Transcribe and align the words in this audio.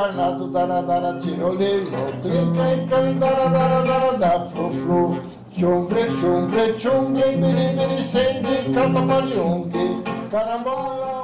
encarnado, 0.00 0.48
dara, 0.48 0.80
dara, 0.80 1.18
tirolelo, 1.18 1.90
trinca, 2.22 2.74
encan, 2.74 3.18
dara, 3.18 3.50
dara, 3.50 3.82
dara, 3.82 4.18
da, 4.18 4.48
flu, 4.48 4.70
flu. 4.70 5.16
Chumbre, 5.52 6.08
chumbre, 6.20 6.78
chumbre, 6.78 7.38
catapariungue, 8.72 10.02
carambola. 10.30 11.20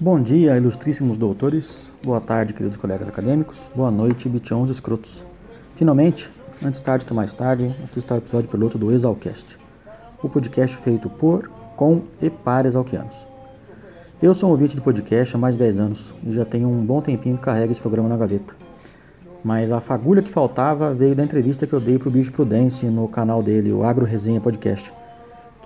Bom 0.00 0.20
dia, 0.20 0.56
ilustríssimos 0.56 1.18
doutores. 1.18 1.92
Boa 2.02 2.20
tarde, 2.20 2.54
queridos 2.54 2.78
colegas 2.78 3.08
acadêmicos. 3.08 3.68
Boa 3.74 3.90
noite, 3.90 4.28
bichões 4.28 4.70
escrotos. 4.70 5.26
Finalmente, 5.76 6.30
antes 6.64 6.80
tarde 6.80 7.04
que 7.04 7.12
mais 7.12 7.34
tarde, 7.34 7.74
aqui 7.84 7.98
está 7.98 8.14
o 8.14 8.18
episódio 8.18 8.48
piloto 8.48 8.78
do 8.78 8.92
Exalcast, 8.92 9.58
o 10.22 10.28
podcast 10.28 10.76
feito 10.78 11.10
por, 11.10 11.50
com 11.76 12.02
e 12.22 12.30
para 12.30 12.68
exalquianos. 12.68 13.33
Eu 14.24 14.32
sou 14.32 14.48
um 14.48 14.52
ouvinte 14.52 14.74
de 14.74 14.80
podcast 14.80 15.36
há 15.36 15.38
mais 15.38 15.54
de 15.54 15.58
10 15.58 15.78
anos 15.78 16.14
e 16.26 16.32
já 16.32 16.46
tenho 16.46 16.66
um 16.66 16.82
bom 16.82 17.02
tempinho 17.02 17.36
que 17.36 17.42
carrego 17.42 17.70
esse 17.70 17.80
programa 17.82 18.08
na 18.08 18.16
gaveta. 18.16 18.56
Mas 19.44 19.70
a 19.70 19.82
fagulha 19.82 20.22
que 20.22 20.30
faltava 20.30 20.94
veio 20.94 21.14
da 21.14 21.22
entrevista 21.22 21.66
que 21.66 21.74
eu 21.74 21.78
dei 21.78 21.98
para 21.98 22.08
o 22.08 22.10
Bicho 22.10 22.32
Prudence 22.32 22.86
no 22.86 23.06
canal 23.06 23.42
dele, 23.42 23.70
o 23.70 23.84
Agro 23.84 24.06
Resenha 24.06 24.40
Podcast, 24.40 24.90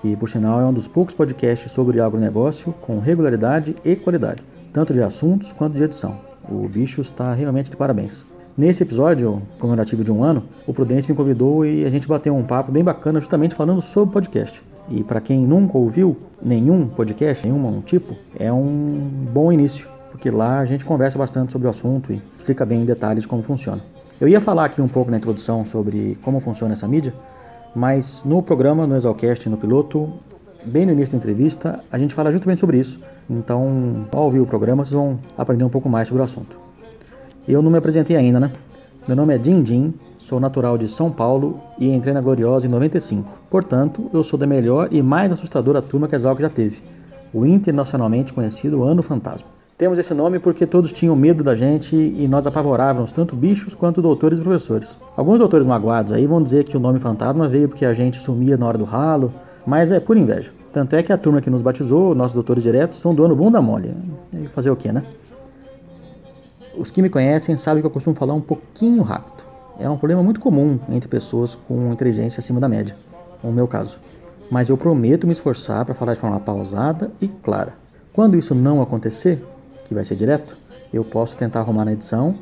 que 0.01 0.17
por 0.17 0.29
sinal 0.29 0.61
é 0.61 0.65
um 0.65 0.73
dos 0.73 0.89
poucos 0.89 1.15
podcasts 1.15 1.71
sobre 1.71 2.01
agronegócio 2.01 2.75
com 2.81 2.99
regularidade 2.99 3.77
e 3.85 3.95
qualidade, 3.95 4.43
tanto 4.73 4.93
de 4.93 5.03
assuntos 5.03 5.53
quanto 5.53 5.77
de 5.77 5.85
edição. 5.85 6.19
O 6.51 6.69
bicho 6.69 7.01
está 7.01 7.33
realmente 7.33 7.71
de 7.71 7.77
parabéns. 7.77 8.27
Nesse 8.57 8.83
episódio 8.83 9.41
comemorativo 9.61 10.03
de 10.03 10.11
um 10.11 10.25
ano, 10.25 10.43
o 10.67 10.75
Prudence 10.75 11.09
me 11.09 11.17
convidou 11.17 11.65
e 11.65 11.85
a 11.85 11.91
gente 11.91 12.09
bateu 12.09 12.35
um 12.35 12.43
papo 12.43 12.73
bem 12.73 12.83
bacana 12.83 13.21
justamente 13.21 13.55
falando 13.55 13.81
sobre 13.81 14.13
podcast. 14.13 14.61
E 14.91 15.03
para 15.05 15.21
quem 15.21 15.47
nunca 15.47 15.77
ouviu 15.77 16.17
nenhum 16.43 16.89
podcast, 16.89 17.47
nenhum 17.47 17.81
tipo, 17.83 18.15
é 18.39 18.53
um 18.53 19.09
bom 19.33 19.53
início, 19.53 19.87
porque 20.11 20.31
lá 20.31 20.61
a 20.61 20.65
gente 20.65 20.85
conversa 20.85 21.19
bastante 21.19 21.53
sobre 21.53 21.67
o 21.69 21.71
assunto 21.71 22.13
e 22.13 22.23
explica 22.37 22.65
bem 22.65 22.83
em 22.83 22.85
detalhes 22.85 23.27
como 23.27 23.43
funciona. 23.43 23.83
Eu 24.21 24.27
ia 24.27 24.41
falar 24.41 24.65
aqui 24.65 24.81
um 24.81 24.89
pouco 24.89 25.11
na 25.11 25.19
introdução 25.19 25.65
sobre 25.65 26.19
como 26.23 26.41
funciona 26.41 26.73
essa 26.73 26.89
mídia, 26.89 27.15
mas 27.75 28.23
no 28.25 28.43
programa, 28.43 28.87
no 28.87 28.97
Exalcast, 28.97 29.49
no 29.49 29.57
piloto, 29.57 30.13
bem 30.65 30.87
no 30.87 30.93
início 30.93 31.13
da 31.13 31.19
entrevista, 31.19 31.81
a 31.93 31.99
gente 31.99 32.15
fala 32.15 32.33
justamente 32.33 32.59
sobre 32.59 32.79
isso. 32.79 32.99
Então, 33.29 34.07
ao 34.11 34.25
ouvir 34.25 34.41
o 34.41 34.47
programa, 34.47 34.85
vocês 34.85 34.95
vão 34.95 35.19
aprender 35.37 35.65
um 35.65 35.69
pouco 35.69 35.89
mais 35.89 36.09
sobre 36.09 36.23
o 36.23 36.25
assunto. 36.25 36.59
Eu 37.47 37.63
não 37.63 37.71
me 37.71 37.79
apresentei 37.79 38.17
ainda, 38.17 38.41
né? 38.41 38.51
Meu 39.09 39.17
nome 39.17 39.35
é 39.35 39.39
Din 39.39 39.63
Din, 39.63 39.95
sou 40.19 40.39
natural 40.39 40.77
de 40.77 40.87
São 40.87 41.11
Paulo 41.11 41.59
e 41.79 41.89
entrei 41.89 42.13
na 42.13 42.21
Gloriosa 42.21 42.67
em 42.67 42.69
95. 42.69 43.27
Portanto, 43.49 44.11
eu 44.13 44.23
sou 44.23 44.39
da 44.39 44.47
melhor 44.47 44.89
e 44.91 45.01
mais 45.01 45.33
assustadora 45.33 45.81
turma 45.81 46.07
que 46.07 46.15
a 46.15 46.19
Exalc 46.19 46.39
já 46.39 46.51
teve, 46.51 46.83
o 47.33 47.47
internacionalmente 47.47 48.35
conhecido 48.35 48.83
Ano 48.83 49.03
Fantasma. 49.03 49.49
Temos 49.79 49.99
esse 49.99 50.13
nome 50.13 50.39
porque 50.39 50.67
todos 50.67 50.93
tinham 50.93 51.17
medo 51.17 51.43
da 51.43 51.55
gente 51.55 51.97
e 51.97 52.29
nós 52.29 52.47
apavorávamos 52.47 53.11
tanto 53.11 53.35
bichos 53.35 53.75
quanto 53.75 54.03
doutores 54.03 54.41
e 54.41 54.43
professores. 54.43 54.95
Alguns 55.17 55.39
doutores 55.39 55.67
magoados 55.67 56.13
aí 56.13 56.27
vão 56.27 56.43
dizer 56.43 56.65
que 56.65 56.77
o 56.77 56.81
nome 56.81 57.01
fantasma 57.01 57.49
veio 57.49 57.67
porque 57.67 57.87
a 57.87 57.95
gente 57.95 58.19
sumia 58.19 58.59
na 58.59 58.67
hora 58.67 58.77
do 58.77 58.85
ralo, 58.85 59.33
mas 59.67 59.91
é 59.91 59.99
por 59.99 60.19
inveja. 60.19 60.51
Tanto 60.71 60.95
é 60.95 61.03
que 61.03 61.15
a 61.15 61.17
turma 61.17 61.41
que 61.41 61.49
nos 61.49 61.63
batizou, 61.63 62.15
nossos 62.15 62.35
doutores 62.35 62.63
diretos, 62.63 63.01
são 63.01 63.15
do 63.15 63.25
ano 63.25 63.35
bunda 63.35 63.63
mole. 63.63 63.91
Fazer 64.55 64.69
o 64.69 64.77
quê, 64.77 64.93
né? 64.93 65.03
Os 66.79 66.93
que 66.93 67.03
me 67.03 67.11
conhecem 67.11 67.57
sabem 67.57 67.83
que 67.83 67.87
eu 67.89 67.91
costumo 67.91 68.15
falar 68.15 68.35
um 68.35 68.41
pouquinho 68.41 69.03
rápido. 69.03 69.43
É 69.81 69.91
um 69.91 69.97
problema 69.97 70.23
muito 70.23 70.39
comum 70.39 70.79
entre 70.89 71.09
pessoas 71.09 71.57
com 71.57 71.93
inteligência 71.93 72.39
acima 72.39 72.61
da 72.61 72.69
média, 72.69 72.95
no 73.43 73.51
meu 73.51 73.67
caso. 73.67 73.99
Mas 74.49 74.69
eu 74.69 74.77
prometo 74.77 75.27
me 75.27 75.33
esforçar 75.33 75.85
para 75.85 75.93
falar 75.93 76.15
de 76.15 76.21
forma 76.21 76.39
pausada 76.39 77.11
e 77.21 77.27
clara. 77.27 77.75
Quando 78.13 78.39
isso 78.39 78.55
não 78.55 78.81
acontecer, 78.81 79.45
que 79.87 79.95
vai 79.95 80.05
ser 80.05 80.15
direto, 80.15 80.57
eu 80.93 81.03
posso 81.05 81.37
tentar 81.37 81.61
arrumar 81.61 81.85
na 81.85 81.95
edição, 81.95 82.37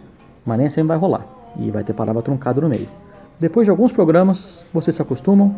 mas 0.44 0.58
nem 0.58 0.68
sempre 0.68 0.88
vai 0.88 0.98
rolar 0.98 1.26
e 1.58 1.70
vai 1.70 1.82
ter 1.82 1.94
palavra 1.94 2.20
truncada 2.20 2.60
no 2.60 2.68
meio. 2.68 2.88
Depois 3.38 3.66
de 3.66 3.70
alguns 3.70 3.90
programas, 3.90 4.66
vocês 4.70 4.94
se 4.94 5.00
acostumam 5.00 5.56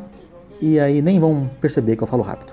e 0.61 0.79
aí 0.79 1.03
nem 1.03 1.19
vão 1.19 1.51
perceber 1.61 1.97
que 1.97 2.05
eu 2.05 2.07
falo 2.07 2.23
rápido. 2.23 2.53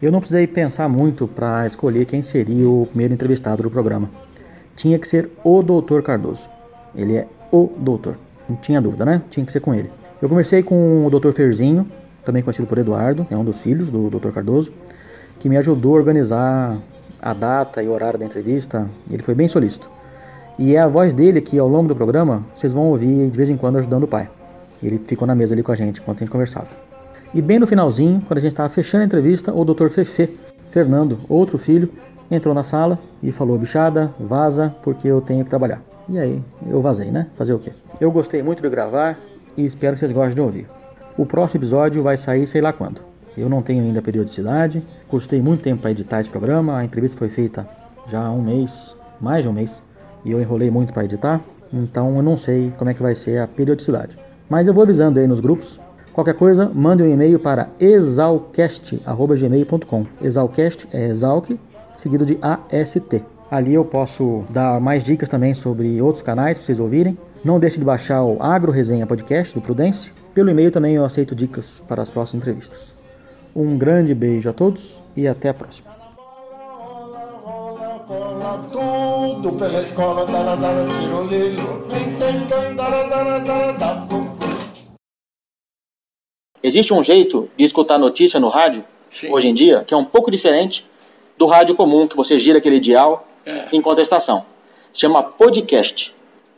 Eu 0.00 0.12
não 0.12 0.20
precisei 0.20 0.46
pensar 0.46 0.88
muito 0.88 1.26
para 1.26 1.66
escolher 1.66 2.04
quem 2.04 2.22
seria 2.22 2.68
o 2.68 2.86
primeiro 2.86 3.14
entrevistado 3.14 3.64
do 3.64 3.70
programa 3.70 4.08
tinha 4.78 4.96
que 4.96 5.08
ser 5.08 5.28
o 5.42 5.60
doutor 5.60 6.04
Cardoso. 6.04 6.48
Ele 6.94 7.16
é 7.16 7.26
o 7.50 7.68
doutor. 7.76 8.16
Não 8.48 8.56
tinha 8.56 8.80
dúvida, 8.80 9.04
né? 9.04 9.20
Tinha 9.28 9.44
que 9.44 9.50
ser 9.50 9.58
com 9.58 9.74
ele. 9.74 9.90
Eu 10.22 10.28
conversei 10.28 10.62
com 10.62 11.04
o 11.04 11.10
doutor 11.10 11.32
Ferzinho, 11.32 11.84
também 12.24 12.42
conhecido 12.42 12.66
por 12.66 12.78
Eduardo, 12.78 13.26
é 13.28 13.36
um 13.36 13.44
dos 13.44 13.60
filhos 13.60 13.90
do 13.90 14.08
doutor 14.08 14.32
Cardoso, 14.32 14.72
que 15.40 15.48
me 15.48 15.56
ajudou 15.56 15.96
a 15.96 15.98
organizar 15.98 16.78
a 17.20 17.34
data 17.34 17.82
e 17.82 17.88
o 17.88 17.92
horário 17.92 18.20
da 18.20 18.24
entrevista. 18.24 18.88
Ele 19.10 19.22
foi 19.22 19.34
bem 19.34 19.48
solícito. 19.48 19.90
E 20.56 20.76
é 20.76 20.80
a 20.80 20.86
voz 20.86 21.12
dele 21.12 21.40
que 21.40 21.58
ao 21.58 21.68
longo 21.68 21.88
do 21.88 21.96
programa 21.96 22.44
vocês 22.54 22.72
vão 22.72 22.84
ouvir 22.84 23.28
de 23.30 23.36
vez 23.36 23.50
em 23.50 23.56
quando 23.56 23.78
ajudando 23.78 24.04
o 24.04 24.08
pai. 24.08 24.30
Ele 24.80 24.98
ficou 24.98 25.26
na 25.26 25.34
mesa 25.34 25.56
ali 25.56 25.62
com 25.62 25.72
a 25.72 25.74
gente 25.74 26.00
enquanto 26.00 26.18
a 26.18 26.20
gente 26.20 26.30
conversava. 26.30 26.68
E 27.34 27.42
bem 27.42 27.58
no 27.58 27.66
finalzinho, 27.66 28.22
quando 28.26 28.38
a 28.38 28.40
gente 28.40 28.52
estava 28.52 28.68
fechando 28.68 29.02
a 29.02 29.06
entrevista, 29.06 29.52
o 29.52 29.64
doutor 29.64 29.90
Fefe, 29.90 30.38
Fernando, 30.70 31.18
outro 31.28 31.58
filho, 31.58 31.90
entrou 32.30 32.54
na 32.54 32.64
sala 32.64 32.98
e 33.22 33.32
falou: 33.32 33.58
bichada, 33.58 34.12
vaza, 34.18 34.74
porque 34.82 35.08
eu 35.08 35.20
tenho 35.20 35.44
que 35.44 35.50
trabalhar. 35.50 35.82
E 36.08 36.18
aí, 36.18 36.42
eu 36.66 36.80
vazei, 36.80 37.10
né? 37.10 37.26
Fazer 37.34 37.52
o 37.52 37.58
quê? 37.58 37.72
Eu 38.00 38.10
gostei 38.10 38.42
muito 38.42 38.62
de 38.62 38.70
gravar 38.70 39.18
e 39.56 39.66
espero 39.66 39.94
que 39.94 40.00
vocês 40.00 40.12
gostem 40.12 40.34
de 40.34 40.40
ouvir. 40.40 40.66
O 41.16 41.26
próximo 41.26 41.60
episódio 41.60 42.02
vai 42.02 42.16
sair 42.16 42.46
sei 42.46 42.60
lá 42.60 42.72
quando. 42.72 43.00
Eu 43.36 43.48
não 43.48 43.62
tenho 43.62 43.82
ainda 43.82 44.02
periodicidade, 44.02 44.82
custei 45.06 45.40
muito 45.40 45.62
tempo 45.62 45.82
para 45.82 45.90
editar 45.90 46.20
esse 46.20 46.30
programa, 46.30 46.78
a 46.78 46.84
entrevista 46.84 47.18
foi 47.18 47.28
feita 47.28 47.68
já 48.08 48.20
há 48.20 48.32
um 48.32 48.42
mês, 48.42 48.94
mais 49.20 49.42
de 49.42 49.48
um 49.48 49.52
mês, 49.52 49.82
e 50.24 50.32
eu 50.32 50.40
enrolei 50.40 50.70
muito 50.70 50.92
para 50.92 51.04
editar, 51.04 51.40
então 51.72 52.16
eu 52.16 52.22
não 52.22 52.36
sei 52.36 52.72
como 52.76 52.90
é 52.90 52.94
que 52.94 53.02
vai 53.02 53.14
ser 53.14 53.40
a 53.40 53.46
periodicidade. 53.46 54.18
Mas 54.48 54.66
eu 54.66 54.74
vou 54.74 54.82
avisando 54.82 55.20
aí 55.20 55.26
nos 55.26 55.40
grupos. 55.40 55.78
Qualquer 56.12 56.34
coisa, 56.34 56.70
mande 56.74 57.02
um 57.02 57.08
e-mail 57.08 57.38
para 57.38 57.68
exalcast.gmail.com. 57.78 60.06
Exalcast 60.20 60.88
é 60.90 61.08
exalc, 61.08 61.50
seguido 61.98 62.24
de 62.24 62.38
AST. 62.40 63.24
Ali 63.50 63.74
eu 63.74 63.84
posso 63.84 64.44
dar 64.50 64.80
mais 64.80 65.02
dicas 65.02 65.28
também 65.28 65.52
sobre 65.52 66.00
outros 66.00 66.22
canais 66.22 66.56
para 66.56 66.64
vocês 66.64 66.78
ouvirem. 66.78 67.18
Não 67.44 67.58
deixe 67.58 67.78
de 67.78 67.84
baixar 67.84 68.22
o 68.22 68.40
Agro 68.40 68.70
Resenha 68.70 69.06
Podcast 69.06 69.52
do 69.54 69.60
Prudência. 69.60 70.12
Pelo 70.32 70.48
e-mail 70.48 70.70
também 70.70 70.94
eu 70.94 71.04
aceito 71.04 71.34
dicas 71.34 71.82
para 71.88 72.00
as 72.00 72.08
próximas 72.08 72.42
entrevistas. 72.42 72.94
Um 73.54 73.76
grande 73.76 74.14
beijo 74.14 74.48
a 74.48 74.52
todos 74.52 75.02
e 75.16 75.26
até 75.26 75.48
a 75.48 75.54
próxima. 75.54 75.90
Rola, 76.56 77.42
rola, 78.06 78.68
tudo 78.70 79.52
pela 79.58 79.82
escola, 79.82 80.26
dara, 80.26 80.54
dara, 80.54 80.86
tirolelo, 81.00 81.88
trinca, 81.88 82.30
encan, 82.30 82.76
dara, 82.76 83.08
dara, 83.08 83.38
dara, 83.40 83.72
da, 83.72 84.06
flu, 84.06 84.28
Existe 86.62 86.92
um 86.92 87.02
jeito 87.02 87.48
de 87.56 87.64
escutar 87.64 87.98
notícia 87.98 88.38
no 88.38 88.48
rádio, 88.48 88.84
Sim. 89.10 89.32
hoje 89.32 89.48
em 89.48 89.54
dia, 89.54 89.82
que 89.84 89.94
é 89.94 89.96
um 89.96 90.04
pouco 90.04 90.30
diferente 90.30 90.86
do 91.38 91.46
rádio 91.46 91.74
comum, 91.76 92.06
que 92.06 92.16
você 92.16 92.38
gira 92.38 92.58
aquele 92.58 92.80
dial 92.80 93.26
É. 93.46 93.68
enquanto 93.72 94.00
a 94.00 94.02
estação. 94.02 94.44
Chama 94.92 95.22
podcast. 95.22 96.14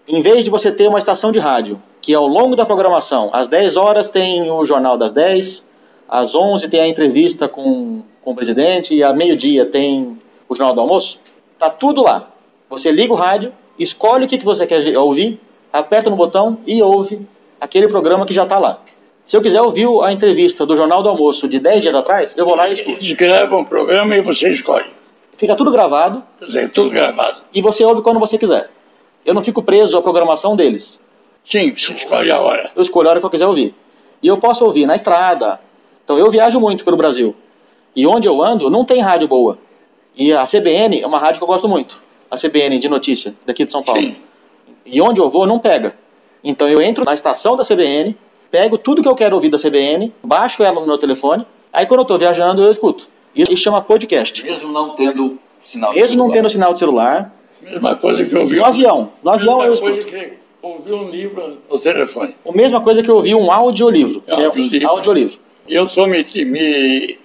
Em 0.08 0.20
vez 0.22 0.42
de 0.42 0.50
você 0.50 0.72
ter 0.72 0.88
uma 0.88 0.98
estação 0.98 1.30
de 1.30 1.38
rádio, 1.38 1.80
que 2.00 2.14
ao 2.14 2.26
longo 2.26 2.56
da 2.56 2.64
programação, 2.66 3.28
às 3.32 3.46
10 3.46 3.76
horas 3.76 4.08
tem 4.08 4.50
o 4.50 4.64
Jornal 4.64 4.96
das 4.96 5.12
10, 5.12 5.68
às 6.08 6.34
11 6.34 6.68
tem 6.68 6.80
a 6.80 6.88
entrevista 6.88 7.46
com, 7.46 8.02
com 8.22 8.30
o 8.32 8.34
presidente 8.34 8.94
e 8.94 9.04
à 9.04 9.12
meio-dia 9.12 9.66
tem 9.66 10.18
o 10.48 10.54
Jornal 10.54 10.74
do 10.74 10.80
Almoço, 10.80 11.20
tá 11.58 11.68
tudo 11.70 12.02
lá. 12.02 12.28
Você 12.68 12.90
liga 12.90 13.12
o 13.12 13.16
rádio, 13.16 13.52
escolhe 13.78 14.24
o 14.24 14.28
que, 14.28 14.38
que 14.38 14.44
você 14.44 14.66
quer 14.66 14.96
ouvir, 14.98 15.38
aperta 15.72 16.08
no 16.10 16.16
botão 16.16 16.58
e 16.66 16.82
ouve 16.82 17.20
aquele 17.60 17.86
programa 17.86 18.24
que 18.24 18.32
já 18.32 18.44
está 18.44 18.58
lá. 18.58 18.80
Se 19.24 19.36
eu 19.36 19.40
quiser 19.42 19.60
ouvir 19.62 19.86
a 20.02 20.12
entrevista 20.12 20.66
do 20.66 20.74
Jornal 20.74 21.02
do 21.02 21.08
Almoço 21.08 21.46
de 21.48 21.58
10 21.60 21.82
dias 21.82 21.94
atrás, 21.94 22.34
eu 22.36 22.44
vou 22.44 22.54
lá 22.56 22.68
e 22.68 22.72
escuto. 22.72 22.98
Eles 23.04 23.12
gravam 23.12 23.60
um 23.60 23.64
programa 23.64 24.16
e 24.16 24.20
você 24.20 24.50
escolhe. 24.50 24.86
Fica 25.36 25.54
tudo 25.56 25.70
gravado 25.70 26.22
Quer 26.38 26.44
dizer, 26.46 26.70
tudo 26.72 26.90
gravado. 26.90 27.40
e 27.54 27.62
você 27.62 27.84
ouve 27.84 28.02
quando 28.02 28.18
você 28.18 28.36
quiser. 28.36 28.68
Eu 29.24 29.32
não 29.34 29.42
fico 29.42 29.62
preso 29.62 29.96
à 29.96 30.02
programação 30.02 30.56
deles. 30.56 31.02
Sim, 31.44 31.72
você 31.76 31.92
escolhe 31.92 32.30
a 32.30 32.40
hora. 32.40 32.70
Eu 32.74 32.82
escolho 32.82 33.08
a 33.08 33.10
hora 33.12 33.20
que 33.20 33.26
eu 33.26 33.30
quiser 33.30 33.46
ouvir. 33.46 33.74
E 34.22 34.26
eu 34.26 34.36
posso 34.38 34.64
ouvir 34.64 34.84
na 34.86 34.94
estrada. 34.94 35.60
Então 36.04 36.18
eu 36.18 36.30
viajo 36.30 36.58
muito 36.58 36.84
pelo 36.84 36.96
Brasil. 36.96 37.34
E 37.94 38.06
onde 38.06 38.28
eu 38.28 38.42
ando 38.42 38.68
não 38.68 38.84
tem 38.84 39.00
rádio 39.00 39.28
boa. 39.28 39.58
E 40.16 40.32
a 40.32 40.44
CBN 40.44 41.00
é 41.00 41.06
uma 41.06 41.18
rádio 41.18 41.38
que 41.38 41.44
eu 41.44 41.48
gosto 41.48 41.68
muito. 41.68 41.98
A 42.30 42.36
CBN 42.36 42.78
de 42.78 42.88
notícia, 42.88 43.34
daqui 43.46 43.64
de 43.64 43.72
São 43.72 43.82
Paulo. 43.82 44.00
Sim. 44.02 44.16
E 44.84 45.00
onde 45.00 45.20
eu 45.20 45.28
vou 45.28 45.46
não 45.46 45.58
pega. 45.58 45.94
Então 46.42 46.68
eu 46.68 46.80
entro 46.82 47.04
na 47.04 47.14
estação 47.14 47.56
da 47.56 47.64
CBN, 47.64 48.16
pego 48.50 48.76
tudo 48.78 49.02
que 49.02 49.08
eu 49.08 49.14
quero 49.14 49.34
ouvir 49.34 49.48
da 49.48 49.58
CBN, 49.58 50.12
baixo 50.22 50.62
ela 50.62 50.80
no 50.80 50.86
meu 50.86 50.98
telefone, 50.98 51.46
aí 51.72 51.86
quando 51.86 52.00
eu 52.00 52.02
estou 52.04 52.18
viajando 52.18 52.62
eu 52.62 52.70
escuto. 52.70 53.08
Isso 53.34 53.56
chama 53.56 53.80
podcast. 53.80 54.42
Mesmo 54.44 54.72
não 54.72 54.90
tendo 54.96 55.38
sinal 55.62 55.92
de 55.92 56.00
Mesmo 56.00 56.16
não 56.16 56.24
celular. 56.26 56.36
tendo 56.42 56.50
sinal 56.50 56.72
de 56.72 56.78
celular, 56.78 57.34
Mesma 57.62 57.94
coisa 57.96 58.24
que 58.24 58.34
eu 58.34 58.40
ouvi. 58.40 58.56
no 58.56 58.64
avião. 58.64 59.12
No 59.22 59.30
avião 59.30 59.62
eu 59.62 59.70
Mesma 59.70 59.86
coisa 59.86 59.98
escuto. 60.00 60.16
que 60.16 60.32
ouvi 60.62 60.92
um 60.92 61.08
livro 61.10 61.58
no 61.70 61.78
telefone. 61.78 62.34
A 62.46 62.52
mesma 62.52 62.80
coisa 62.80 63.02
que 63.02 63.10
eu 63.10 63.16
ouvi 63.16 63.34
um 63.34 63.50
audiolivro. 63.52 64.22
é 64.26 64.32
Audiolivro. 64.46 64.88
audiolivro. 64.88 65.38
E 65.68 65.74
eu 65.74 65.84
estou 65.84 66.06
me, 66.06 66.18
me, 66.44 67.18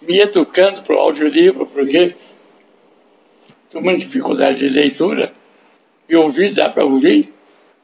me 0.00 0.20
educando 0.20 0.80
para 0.82 0.96
o 0.96 0.98
audiolivro, 0.98 1.66
porque 1.66 2.14
com 3.72 3.80
muita 3.82 3.98
dificuldade 4.06 4.58
de 4.60 4.68
leitura, 4.70 5.32
e 6.08 6.16
ouvir 6.16 6.54
dá 6.54 6.70
para 6.70 6.84
ouvir, 6.84 7.34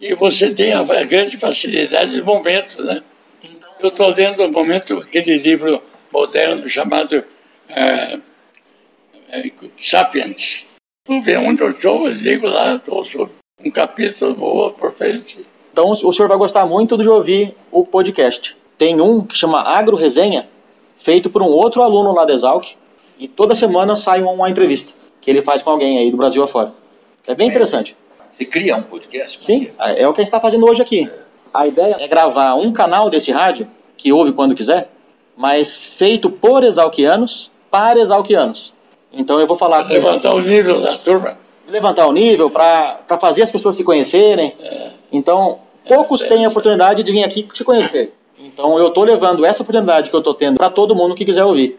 e 0.02 0.14
você 0.16 0.52
tem 0.52 0.72
a, 0.72 0.82
grande 1.04 1.36
facilidade 1.36 2.10
de 2.10 2.22
momento, 2.22 2.82
né? 2.82 3.00
Eu 3.78 3.88
estou 3.88 4.08
lendo 4.08 4.42
no 4.42 4.50
momento 4.50 4.98
aquele 4.98 5.36
livro 5.36 5.80
moderno 6.12 6.68
chamado 6.68 7.22
é, 7.68 8.18
é, 9.28 9.50
Sapiens. 9.80 10.66
Tu 11.04 11.20
vê 11.20 11.36
onde 11.36 11.62
eu 11.62 11.70
estou, 11.70 12.08
eu 12.08 12.12
ligo 12.12 12.48
lá, 12.48 12.82
ouço 12.88 13.30
um 13.64 13.70
capítulo, 13.70 14.34
vou 14.34 14.72
por 14.72 14.92
frente. 14.92 15.46
Então 15.72 15.90
o 15.90 16.12
senhor 16.12 16.28
vai 16.28 16.36
gostar 16.36 16.66
muito 16.66 16.98
de 16.98 17.08
ouvir 17.08 17.54
o 17.70 17.86
podcast. 17.86 18.56
Tem 18.76 19.00
um 19.00 19.24
que 19.24 19.36
chama 19.36 19.60
Agro 19.60 19.96
Resenha, 19.96 20.48
feito 20.96 21.30
por 21.30 21.42
um 21.42 21.46
outro 21.46 21.80
aluno 21.80 22.12
lá 22.12 22.24
da 22.24 22.34
Exalc, 22.34 22.74
e 23.20 23.28
toda 23.28 23.54
semana 23.54 23.94
sai 23.94 24.20
uma 24.22 24.50
entrevista 24.50 24.94
que 25.20 25.30
ele 25.30 25.42
faz 25.42 25.62
com 25.62 25.70
alguém 25.70 25.98
aí 25.98 26.10
do 26.10 26.16
Brasil 26.16 26.42
afora. 26.42 26.72
É 27.24 27.36
bem 27.36 27.48
interessante. 27.48 27.96
Você 28.32 28.44
cria 28.44 28.76
um 28.76 28.82
podcast? 28.82 29.44
Sim, 29.44 29.70
é 29.78 30.06
o 30.08 30.12
que 30.12 30.20
a 30.20 30.24
gente 30.24 30.28
está 30.28 30.40
fazendo 30.40 30.66
hoje 30.66 30.80
aqui. 30.82 31.10
A 31.52 31.66
ideia 31.66 31.96
é 32.00 32.08
gravar 32.08 32.54
um 32.54 32.72
canal 32.72 33.10
desse 33.10 33.30
rádio, 33.30 33.68
que 33.96 34.12
ouve 34.12 34.32
quando 34.32 34.54
quiser, 34.54 34.88
mas 35.36 35.84
feito 35.86 36.30
por 36.30 36.64
exalquianos 36.64 37.50
para 37.70 38.00
exalquianos. 38.00 38.72
Então 39.12 39.38
eu 39.38 39.46
vou 39.46 39.56
falar 39.56 39.84
com 39.84 39.92
Levantar 39.92 40.34
o 40.34 40.40
nível 40.40 40.80
da 40.80 40.96
turma. 40.96 41.38
levantar 41.68 42.06
o 42.06 42.12
nível 42.12 42.50
para 42.50 42.98
fazer 43.20 43.42
as 43.42 43.50
pessoas 43.50 43.76
se 43.76 43.84
conhecerem. 43.84 44.56
Então, 45.12 45.60
poucos 45.86 46.22
têm 46.24 46.44
a 46.44 46.48
oportunidade 46.48 47.02
de 47.02 47.12
vir 47.12 47.22
aqui 47.22 47.42
te 47.42 47.62
conhecer. 47.62 48.14
Então, 48.38 48.78
eu 48.78 48.88
estou 48.88 49.04
levando 49.04 49.44
essa 49.44 49.62
oportunidade 49.62 50.08
que 50.08 50.16
eu 50.16 50.20
estou 50.20 50.34
tendo 50.34 50.56
para 50.56 50.70
todo 50.70 50.96
mundo 50.96 51.14
que 51.14 51.24
quiser 51.24 51.44
ouvir. 51.44 51.78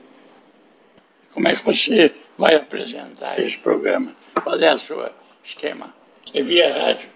Como 1.33 1.47
é 1.47 1.55
que 1.55 1.65
você 1.65 2.13
vai 2.37 2.55
apresentar 2.55 3.39
esse 3.39 3.57
programa? 3.57 4.13
Qual 4.43 4.55
é 4.55 4.73
o 4.73 4.77
seu 4.77 5.09
esquema? 5.43 5.93
É 6.33 6.41
via 6.41 6.71
rádio? 6.73 7.09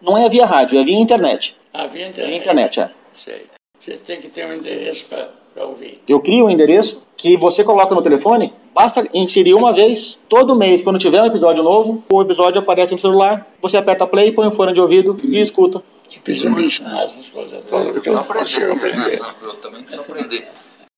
Não 0.00 0.16
é 0.16 0.28
via 0.28 0.46
rádio, 0.46 0.78
é 0.78 0.84
via 0.84 0.98
internet. 0.98 1.56
Ah, 1.72 1.86
via 1.86 2.08
internet? 2.08 2.28
Via 2.28 2.38
internet, 2.38 2.80
é. 2.80 2.90
Sei. 3.24 3.46
Você 3.80 3.96
tem 3.96 4.20
que 4.20 4.28
ter 4.28 4.46
um 4.46 4.54
endereço 4.54 5.06
para 5.06 5.66
ouvir. 5.66 6.02
Eu 6.08 6.20
crio 6.20 6.46
um 6.46 6.50
endereço 6.50 7.02
que 7.16 7.36
você 7.36 7.62
coloca 7.64 7.94
no 7.94 8.02
telefone, 8.02 8.52
basta 8.74 9.08
inserir 9.12 9.54
uma 9.54 9.72
vez, 9.72 10.18
todo 10.28 10.56
mês, 10.56 10.82
quando 10.82 10.98
tiver 10.98 11.22
um 11.22 11.26
episódio 11.26 11.62
novo, 11.62 12.02
o 12.10 12.22
episódio 12.22 12.60
aparece 12.60 12.92
no 12.92 12.98
celular, 12.98 13.46
você 13.60 13.76
aperta 13.76 14.06
play, 14.06 14.32
põe 14.32 14.46
o 14.46 14.52
fone 14.52 14.72
de 14.72 14.80
ouvido 14.80 15.18
e 15.22 15.40
escuta. 15.40 15.82
Você 16.08 16.18
precisa 16.20 16.50
me 16.50 16.64
ensinar 16.64 17.04
essas 17.04 17.26
coisas 17.28 17.62
todas, 17.68 18.04
eu 18.04 18.12
não 18.12 18.24
consigo 18.24 18.72
aprender. 18.72 19.20
Eu 19.42 19.54
também 19.54 19.82
preciso 19.82 20.00
aprender. 20.00 20.48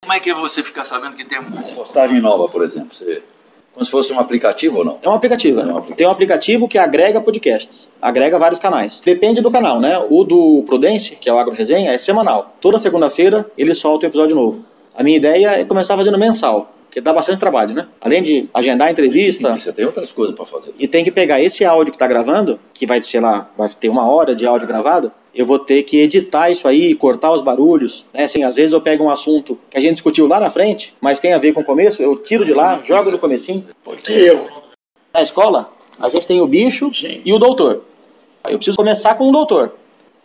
Como 0.02 0.12
é 0.12 0.20
que 0.20 0.34
você 0.34 0.62
fica 0.62 0.84
sabendo 0.84 1.16
que 1.16 1.24
tem 1.24 1.38
uma 1.38 1.62
postagem 1.62 2.20
nova, 2.20 2.48
por 2.48 2.62
exemplo? 2.62 2.94
Você... 2.94 3.22
Como 3.74 3.84
se 3.84 3.90
fosse 3.90 4.12
um 4.12 4.18
aplicativo 4.20 4.78
ou 4.78 4.84
não? 4.84 4.98
É 5.02 5.08
um 5.08 5.12
aplicativo. 5.12 5.60
É 5.60 5.64
um 5.64 5.68
aplicativo. 5.70 5.96
Tem 5.96 6.06
um 6.06 6.10
aplicativo 6.10 6.68
que 6.68 6.76
agrega 6.78 7.20
podcasts, 7.20 7.88
agrega 8.00 8.38
vários 8.38 8.58
canais. 8.58 9.00
Depende 9.04 9.40
do 9.40 9.50
canal, 9.50 9.80
né? 9.80 9.98
O 10.10 10.24
do 10.24 10.62
Prudence, 10.66 11.16
que 11.16 11.28
é 11.28 11.32
o 11.32 11.38
Agro 11.38 11.54
Resenha, 11.54 11.90
é 11.92 11.98
semanal. 11.98 12.54
Toda 12.60 12.78
segunda-feira 12.78 13.50
ele 13.56 13.74
solta 13.74 14.06
um 14.06 14.08
episódio 14.08 14.36
novo. 14.36 14.64
A 14.94 15.02
minha 15.02 15.16
ideia 15.16 15.52
é 15.60 15.64
começar 15.64 15.96
fazendo 15.96 16.18
mensal, 16.18 16.70
que 16.90 17.00
dá 17.00 17.14
bastante 17.14 17.40
trabalho, 17.40 17.74
né? 17.74 17.86
Além 17.98 18.22
de 18.22 18.48
agendar 18.52 18.88
a 18.88 18.90
entrevista, 18.90 19.58
Você 19.58 19.72
tem 19.72 19.86
outras 19.86 20.12
coisas 20.12 20.36
para 20.36 20.44
fazer. 20.44 20.74
e 20.78 20.86
tem 20.86 21.02
que 21.02 21.10
pegar 21.10 21.40
esse 21.40 21.64
áudio 21.64 21.92
que 21.92 21.96
está 21.96 22.06
gravando, 22.06 22.60
que 22.74 22.86
vai, 22.86 23.00
sei 23.00 23.20
lá, 23.20 23.48
vai 23.56 23.70
ter 23.70 23.88
uma 23.88 24.06
hora 24.06 24.34
de 24.34 24.46
áudio 24.46 24.68
gravado, 24.68 25.10
eu 25.34 25.46
vou 25.46 25.58
ter 25.58 25.82
que 25.82 25.98
editar 25.98 26.50
isso 26.50 26.68
aí, 26.68 26.94
cortar 26.94 27.32
os 27.32 27.40
barulhos, 27.40 28.04
né? 28.12 28.24
Assim, 28.24 28.42
às 28.42 28.56
vezes 28.56 28.72
eu 28.72 28.80
pego 28.80 29.04
um 29.04 29.10
assunto 29.10 29.58
que 29.70 29.78
a 29.78 29.80
gente 29.80 29.92
discutiu 29.92 30.26
lá 30.26 30.38
na 30.38 30.50
frente, 30.50 30.94
mas 31.00 31.20
tem 31.20 31.32
a 31.32 31.38
ver 31.38 31.52
com 31.52 31.60
o 31.60 31.64
começo, 31.64 32.02
eu 32.02 32.16
tiro 32.16 32.44
de 32.44 32.52
lá, 32.52 32.80
jogo 32.82 33.10
no 33.10 33.18
comecinho. 33.18 33.64
Porque 33.82 34.12
eu, 34.12 34.48
Na 35.12 35.22
escola, 35.22 35.70
a 35.98 36.08
gente 36.08 36.26
tem 36.26 36.40
o 36.40 36.46
bicho 36.46 36.90
e 37.24 37.32
o 37.32 37.38
doutor. 37.38 37.82
Aí 38.44 38.52
eu 38.54 38.58
preciso 38.58 38.76
começar 38.76 39.14
com 39.14 39.28
um 39.28 39.32
doutor. 39.32 39.72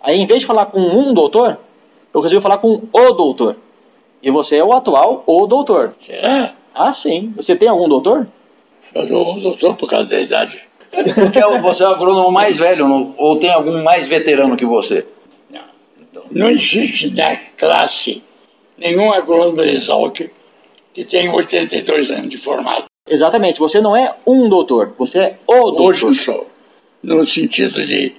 Aí, 0.01 0.19
em 0.19 0.25
vez 0.25 0.41
de 0.41 0.47
falar 0.47 0.65
com 0.67 0.79
um 0.79 1.13
doutor, 1.13 1.57
eu 2.13 2.21
resolvi 2.21 2.41
falar 2.41 2.57
com 2.57 2.81
o 2.91 3.11
doutor. 3.13 3.55
E 4.21 4.31
você 4.31 4.57
é 4.57 4.63
o 4.63 4.73
atual 4.73 5.23
o 5.25 5.45
doutor. 5.45 5.93
será? 6.05 6.53
Ah, 6.73 6.91
sim. 6.93 7.33
Você 7.35 7.55
tem 7.55 7.67
algum 7.67 7.87
doutor? 7.87 8.27
Eu 8.93 9.07
sou 9.07 9.39
doutor 9.39 9.75
por 9.75 9.89
causa 9.89 10.09
da 10.09 10.21
idade. 10.21 10.66
Porque 10.91 11.39
é 11.39 11.59
você 11.59 11.83
é 11.83 11.87
o 11.87 11.91
agrônomo 11.91 12.31
mais 12.31 12.57
velho 12.57 12.87
não- 12.87 13.13
ou 13.17 13.37
tem 13.37 13.51
algum 13.51 13.83
mais 13.83 14.07
veterano 14.07 14.55
que 14.55 14.65
você? 14.65 15.05
Não. 15.49 15.61
Não 16.31 16.49
existe 16.49 17.13
na 17.13 17.35
classe 17.57 18.23
nenhum 18.77 19.11
agrônomo 19.11 19.61
de 19.61 19.69
Exalc 19.69 20.29
que 20.93 21.05
tenha 21.05 21.31
82 21.33 22.09
anos 22.11 22.29
de 22.29 22.37
formado. 22.37 22.85
Exatamente. 23.07 23.59
Você 23.59 23.79
não 23.79 23.95
é 23.95 24.15
um 24.25 24.49
doutor. 24.49 24.93
Você 24.97 25.17
é 25.19 25.37
o 25.47 25.53
doutor. 25.71 25.85
Hoje 25.89 26.05
eu 26.05 26.13
sou. 26.13 26.49
No 27.03 27.23
sentido 27.25 27.83
de 27.85 28.15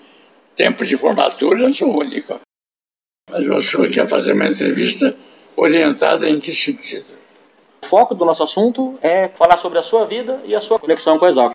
tempo 0.54 0.84
de 0.84 0.96
formatura, 0.96 1.60
eu 1.60 1.72
sou 1.74 1.88
único. 1.98 2.40
Mas 3.30 3.44
eu 3.46 3.60
sou 3.60 3.88
quer 3.90 4.08
fazer 4.08 4.32
uma 4.32 4.46
entrevista 4.46 5.14
orientada 5.56 6.28
em 6.28 6.38
que 6.40 6.52
sentido? 6.52 7.06
O 7.82 7.86
foco 7.86 8.14
do 8.14 8.24
nosso 8.24 8.42
assunto 8.42 8.98
é 9.02 9.28
falar 9.28 9.56
sobre 9.56 9.78
a 9.78 9.82
sua 9.82 10.04
vida 10.06 10.40
e 10.46 10.54
a 10.54 10.60
sua 10.60 10.78
conexão 10.78 11.18
com 11.18 11.24
a 11.24 11.28
Exalc. 11.28 11.52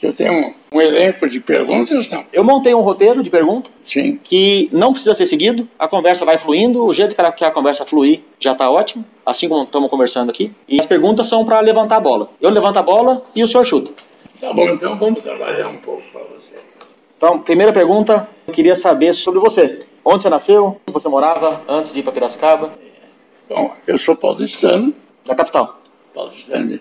Você 0.00 0.24
tem 0.24 0.30
um, 0.30 0.54
um 0.72 0.80
elenco 0.80 1.28
de 1.28 1.40
perguntas? 1.40 2.08
Não. 2.08 2.24
Eu 2.32 2.44
montei 2.44 2.72
um 2.74 2.80
roteiro 2.80 3.22
de 3.22 3.30
pergunta 3.30 3.68
Sim. 3.84 4.18
que 4.22 4.68
não 4.72 4.92
precisa 4.92 5.14
ser 5.14 5.26
seguido, 5.26 5.68
a 5.78 5.88
conversa 5.88 6.24
vai 6.24 6.38
fluindo, 6.38 6.84
o 6.84 6.94
jeito 6.94 7.14
que 7.34 7.44
a- 7.44 7.50
conversa 7.50 7.84
fluir 7.84 8.20
já 8.38 8.52
está 8.52 8.70
ótimo, 8.70 9.04
assim 9.26 9.48
como 9.48 9.64
estamos 9.64 9.90
conversando 9.90 10.30
aqui. 10.30 10.52
E 10.68 10.78
as 10.78 10.86
perguntas 10.86 11.26
são 11.26 11.44
para 11.44 11.58
levantar 11.60 11.96
a 11.96 12.00
bola. 12.00 12.30
Eu 12.40 12.50
levanto 12.50 12.76
a 12.76 12.82
bola 12.82 13.24
e 13.34 13.42
o 13.42 13.48
senhor 13.48 13.64
chuta. 13.64 13.92
Tá 14.40 14.52
bom, 14.52 14.68
então 14.70 14.96
vamos 14.96 15.20
trabalhar 15.22 15.66
um 15.68 15.78
pouco 15.78 16.02
para 16.12 16.20
você. 16.22 16.54
Então, 17.16 17.40
primeira 17.40 17.72
pergunta, 17.72 18.28
eu 18.46 18.54
queria 18.54 18.76
saber 18.76 19.12
sobre 19.14 19.40
você. 19.40 19.80
Onde 20.04 20.22
você 20.22 20.28
nasceu? 20.30 20.80
Onde 20.86 20.92
você 20.92 21.08
morava 21.08 21.60
antes 21.68 21.92
de 21.92 21.98
ir 21.98 22.02
para 22.04 22.12
Piracicaba? 22.12 22.70
Bom, 23.48 23.72
eu 23.86 23.98
sou 23.98 24.14
paulistano, 24.14 24.94
Da 25.26 25.34
capital. 25.34 25.80
paulistano 26.14 26.78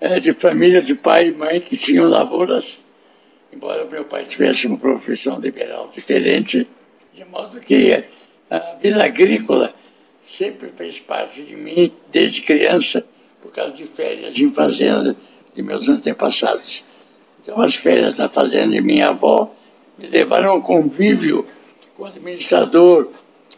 é, 0.00 0.18
de 0.18 0.32
família 0.32 0.80
de 0.80 0.94
pai 0.94 1.28
e 1.28 1.32
mãe 1.32 1.60
que 1.60 1.76
tinham 1.76 2.08
lavouras, 2.08 2.78
embora 3.52 3.84
meu 3.84 4.04
pai 4.04 4.24
tivesse 4.24 4.66
uma 4.66 4.78
profissão 4.78 5.38
liberal 5.38 5.90
diferente, 5.92 6.66
de 7.12 7.24
modo 7.26 7.60
que 7.60 8.04
a 8.50 8.76
vida 8.80 9.04
agrícola 9.04 9.74
sempre 10.24 10.70
fez 10.70 10.98
parte 11.00 11.42
de 11.42 11.54
mim 11.54 11.92
desde 12.10 12.40
criança, 12.42 13.04
por 13.42 13.52
causa 13.52 13.72
de 13.72 13.84
férias 13.84 14.38
em 14.38 14.50
fazenda 14.50 15.16
de 15.54 15.62
meus 15.62 15.88
antepassados. 15.88 16.84
Então, 17.42 17.60
as 17.60 17.74
férias 17.74 18.18
na 18.18 18.28
fazenda 18.28 18.72
de 18.72 18.80
minha 18.80 19.08
avó 19.08 19.52
me 19.98 20.06
levaram 20.06 20.50
ao 20.50 20.62
convívio 20.62 21.46
com 21.96 22.04
o 22.04 22.06
administrador, 22.06 23.08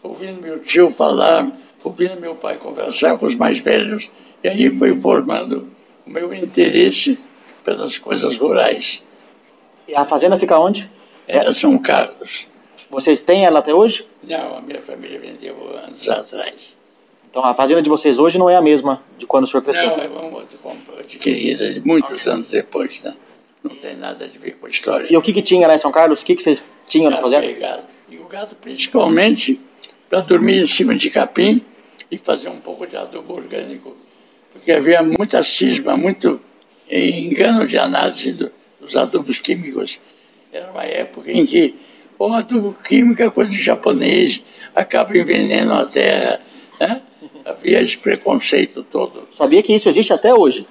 ouvindo 0.01 0.41
meu 0.41 0.59
tio 0.59 0.89
falar, 0.89 1.51
ouvindo 1.83 2.19
meu 2.19 2.35
pai 2.35 2.57
conversar 2.57 3.17
com 3.17 3.25
os 3.25 3.35
mais 3.35 3.59
velhos, 3.59 4.09
e 4.43 4.47
aí 4.47 4.69
foi 4.77 4.93
formando 4.99 5.69
o 6.05 6.09
meu 6.09 6.33
interesse 6.33 7.19
pelas 7.63 7.97
coisas 7.97 8.37
rurais. 8.37 9.03
E 9.87 9.95
a 9.95 10.05
fazenda 10.05 10.37
fica 10.37 10.57
onde? 10.57 10.89
Era 11.27 11.53
São 11.53 11.77
Carlos. 11.77 12.47
Vocês 12.89 13.21
têm 13.21 13.45
ela 13.45 13.59
até 13.59 13.73
hoje? 13.73 14.05
Não, 14.23 14.57
a 14.57 14.61
minha 14.61 14.81
família 14.81 15.19
vendeu 15.19 15.55
anos 15.77 16.07
atrás. 16.07 16.75
Então 17.29 17.43
a 17.43 17.55
fazenda 17.55 17.81
de 17.81 17.89
vocês 17.89 18.19
hoje 18.19 18.37
não 18.37 18.49
é 18.49 18.55
a 18.55 18.61
mesma 18.61 19.01
de 19.17 19.25
quando 19.25 19.45
o 19.45 19.47
senhor 19.47 19.63
cresceu. 19.63 19.87
Não, 19.87 19.97
é 20.03 20.07
uma 20.07 20.37
outra 20.37 20.57
adquirida 20.99 21.81
muitos 21.83 22.27
anos 22.27 22.49
depois, 22.49 23.01
né? 23.01 23.15
Não 23.63 23.75
tem 23.75 23.95
nada 23.95 24.25
a 24.25 24.39
ver 24.39 24.57
com 24.57 24.67
a 24.67 24.69
história. 24.69 25.07
E 25.09 25.17
o 25.17 25.21
que, 25.21 25.31
que 25.31 25.41
tinha 25.41 25.67
lá 25.67 25.73
em 25.73 25.77
São 25.77 25.91
Carlos? 25.91 26.21
O 26.21 26.25
que, 26.25 26.35
que 26.35 26.43
vocês 26.43 26.63
tinham 26.85 27.09
na 27.09 27.17
fazenda? 27.17 27.51
Gado. 27.53 27.83
E 28.09 28.17
o 28.17 28.25
gado 28.25 28.55
principalmente 28.55 29.59
para 30.09 30.19
dormir 30.21 30.61
em 30.61 30.67
cima 30.67 30.95
de 30.95 31.09
capim 31.09 31.63
e 32.11 32.17
fazer 32.17 32.49
um 32.49 32.59
pouco 32.59 32.85
de 32.85 32.95
adubo 32.95 33.33
orgânico. 33.33 33.95
Porque 34.53 34.71
havia 34.71 35.01
muita 35.03 35.41
cisma, 35.43 35.97
muito 35.97 36.39
engano 36.89 37.65
de 37.67 37.77
análise 37.77 38.31
do- 38.31 38.51
dos 38.79 38.95
adubos 38.95 39.39
químicos. 39.39 39.99
Era 40.51 40.69
uma 40.71 40.83
época 40.83 41.31
em 41.31 41.45
que 41.45 41.75
o 42.19 42.31
adubo 42.33 42.73
químico 42.87 43.21
é 43.23 43.29
coisa 43.29 43.51
de 43.51 43.61
japonês, 43.61 44.43
acaba 44.75 45.17
envenenando 45.17 45.73
a 45.73 45.85
terra. 45.85 46.39
Né? 46.79 47.01
Havia 47.45 47.81
esse 47.81 47.97
preconceito 47.97 48.83
todo. 48.83 49.27
Sabia 49.31 49.61
que 49.63 49.73
isso 49.73 49.89
existe 49.89 50.13
até 50.13 50.33
hoje. 50.33 50.67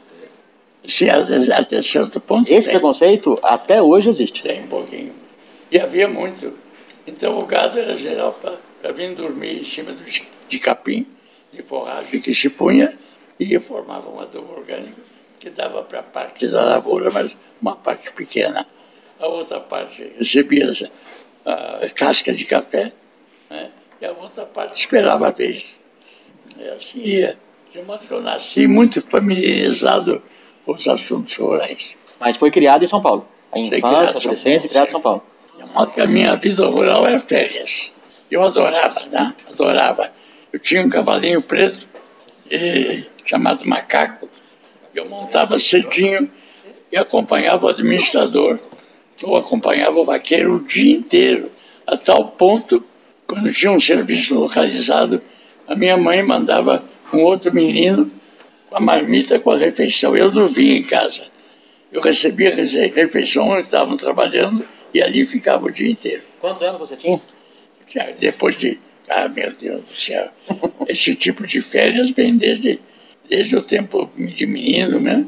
Sim, 0.86 1.08
até, 1.10 1.52
até 1.54 1.82
certo 1.82 2.20
ponto. 2.20 2.50
Esse 2.50 2.66
tem. 2.68 2.74
preconceito 2.76 3.38
até 3.42 3.80
hoje 3.82 4.08
existe. 4.08 4.42
Tem 4.42 4.62
um 4.64 4.68
pouquinho. 4.68 5.12
E 5.70 5.78
havia 5.78 6.08
muito. 6.08 6.52
Então 7.06 7.38
o 7.40 7.46
gado 7.46 7.78
era 7.78 7.96
geral 7.96 8.38
para 8.80 8.92
vir 8.92 9.14
dormir 9.14 9.60
em 9.60 9.64
cima 9.64 9.92
do, 9.92 10.02
de 10.48 10.58
capim, 10.58 11.06
de 11.52 11.62
forragem 11.62 12.20
que 12.20 12.34
se 12.34 12.48
punha 12.48 12.92
e 13.42 13.58
formava 13.60 14.10
um 14.10 14.20
adubo 14.20 14.54
orgânico 14.54 15.00
que 15.38 15.50
dava 15.50 15.82
para 15.82 16.02
parte 16.02 16.46
da 16.46 16.64
lavoura, 16.64 17.10
mas 17.10 17.36
uma 17.60 17.74
parte 17.74 18.12
pequena. 18.12 18.66
A 19.18 19.26
outra 19.26 19.60
parte 19.60 20.12
recebia 20.16 20.70
a 21.44 21.88
casca 21.90 22.32
de 22.32 22.44
café 22.44 22.92
né? 23.50 23.70
e 24.00 24.06
a 24.06 24.12
outra 24.12 24.44
parte 24.44 24.78
esperava 24.78 25.28
a 25.28 25.30
vez. 25.30 25.66
E 26.56 26.68
assim 26.68 27.00
ia. 27.00 27.38
De 27.72 27.82
modo 27.82 28.06
que 28.06 28.12
eu 28.12 28.20
nasci 28.20 28.66
muito 28.66 29.00
familiarizado 29.00 30.22
com 30.64 30.74
os 30.74 30.86
assuntos 30.86 31.34
rurais. 31.36 31.96
Mas 32.20 32.36
foi 32.36 32.50
criado 32.50 32.84
em 32.84 32.86
São 32.86 33.00
Paulo. 33.00 33.26
A 33.50 33.58
infância, 33.58 34.08
São 34.08 34.20
adolescência, 34.20 34.68
criado 34.68 34.88
em. 34.88 34.90
São 34.90 35.00
Paulo. 35.00 35.24
De 35.56 35.64
modo 35.72 35.90
que 35.90 36.00
a 36.00 36.06
minha 36.06 36.36
vida 36.36 36.66
rural 36.66 37.06
era 37.06 37.18
férias. 37.18 37.92
Eu 38.30 38.44
adorava, 38.44 39.06
né? 39.06 39.34
Adorava. 39.48 40.12
Eu 40.52 40.58
tinha 40.58 40.82
um 40.82 40.88
cavalinho 40.88 41.40
preso, 41.40 41.86
eh, 42.50 43.04
chamado 43.24 43.66
Macaco. 43.66 44.28
Eu 44.94 45.08
montava 45.08 45.58
cedinho 45.58 46.30
e 46.90 46.96
acompanhava 46.96 47.66
o 47.66 47.68
administrador. 47.68 48.58
Eu 49.22 49.36
acompanhava 49.36 50.00
o 50.00 50.04
vaqueiro 50.04 50.56
o 50.56 50.64
dia 50.64 50.96
inteiro, 50.96 51.50
a 51.86 51.96
tal 51.96 52.28
ponto, 52.28 52.84
quando 53.26 53.52
tinha 53.52 53.72
um 53.72 53.80
serviço 53.80 54.34
localizado, 54.34 55.22
a 55.66 55.74
minha 55.74 55.96
mãe 55.96 56.22
mandava 56.22 56.84
um 57.12 57.20
outro 57.20 57.52
menino 57.52 58.10
com 58.68 58.76
a 58.76 58.80
marmita 58.80 59.38
com 59.38 59.50
a 59.50 59.56
refeição. 59.56 60.16
Eu 60.16 60.30
não 60.32 60.46
via 60.46 60.76
em 60.76 60.82
casa. 60.82 61.30
Eu 61.90 62.00
recebia 62.00 62.54
refeição, 62.54 63.52
eles 63.52 63.66
estavam 63.66 63.96
trabalhando 63.96 64.66
e 64.92 65.02
ali 65.02 65.24
ficava 65.24 65.66
o 65.66 65.70
dia 65.70 65.90
inteiro. 65.90 66.22
Quantos 66.40 66.62
anos 66.62 66.78
você 66.78 66.96
tinha? 66.96 67.20
Depois 68.18 68.58
de. 68.58 68.80
Ah, 69.08 69.28
meu 69.28 69.52
Deus 69.52 69.84
do 69.84 69.94
céu. 69.94 70.30
Esse 70.88 71.14
tipo 71.14 71.46
de 71.46 71.60
férias 71.60 72.10
vem 72.10 72.36
desde, 72.36 72.80
desde 73.32 73.56
o 73.56 73.62
tempo 73.62 74.10
de 74.14 74.46
menino, 74.46 75.00
né? 75.00 75.24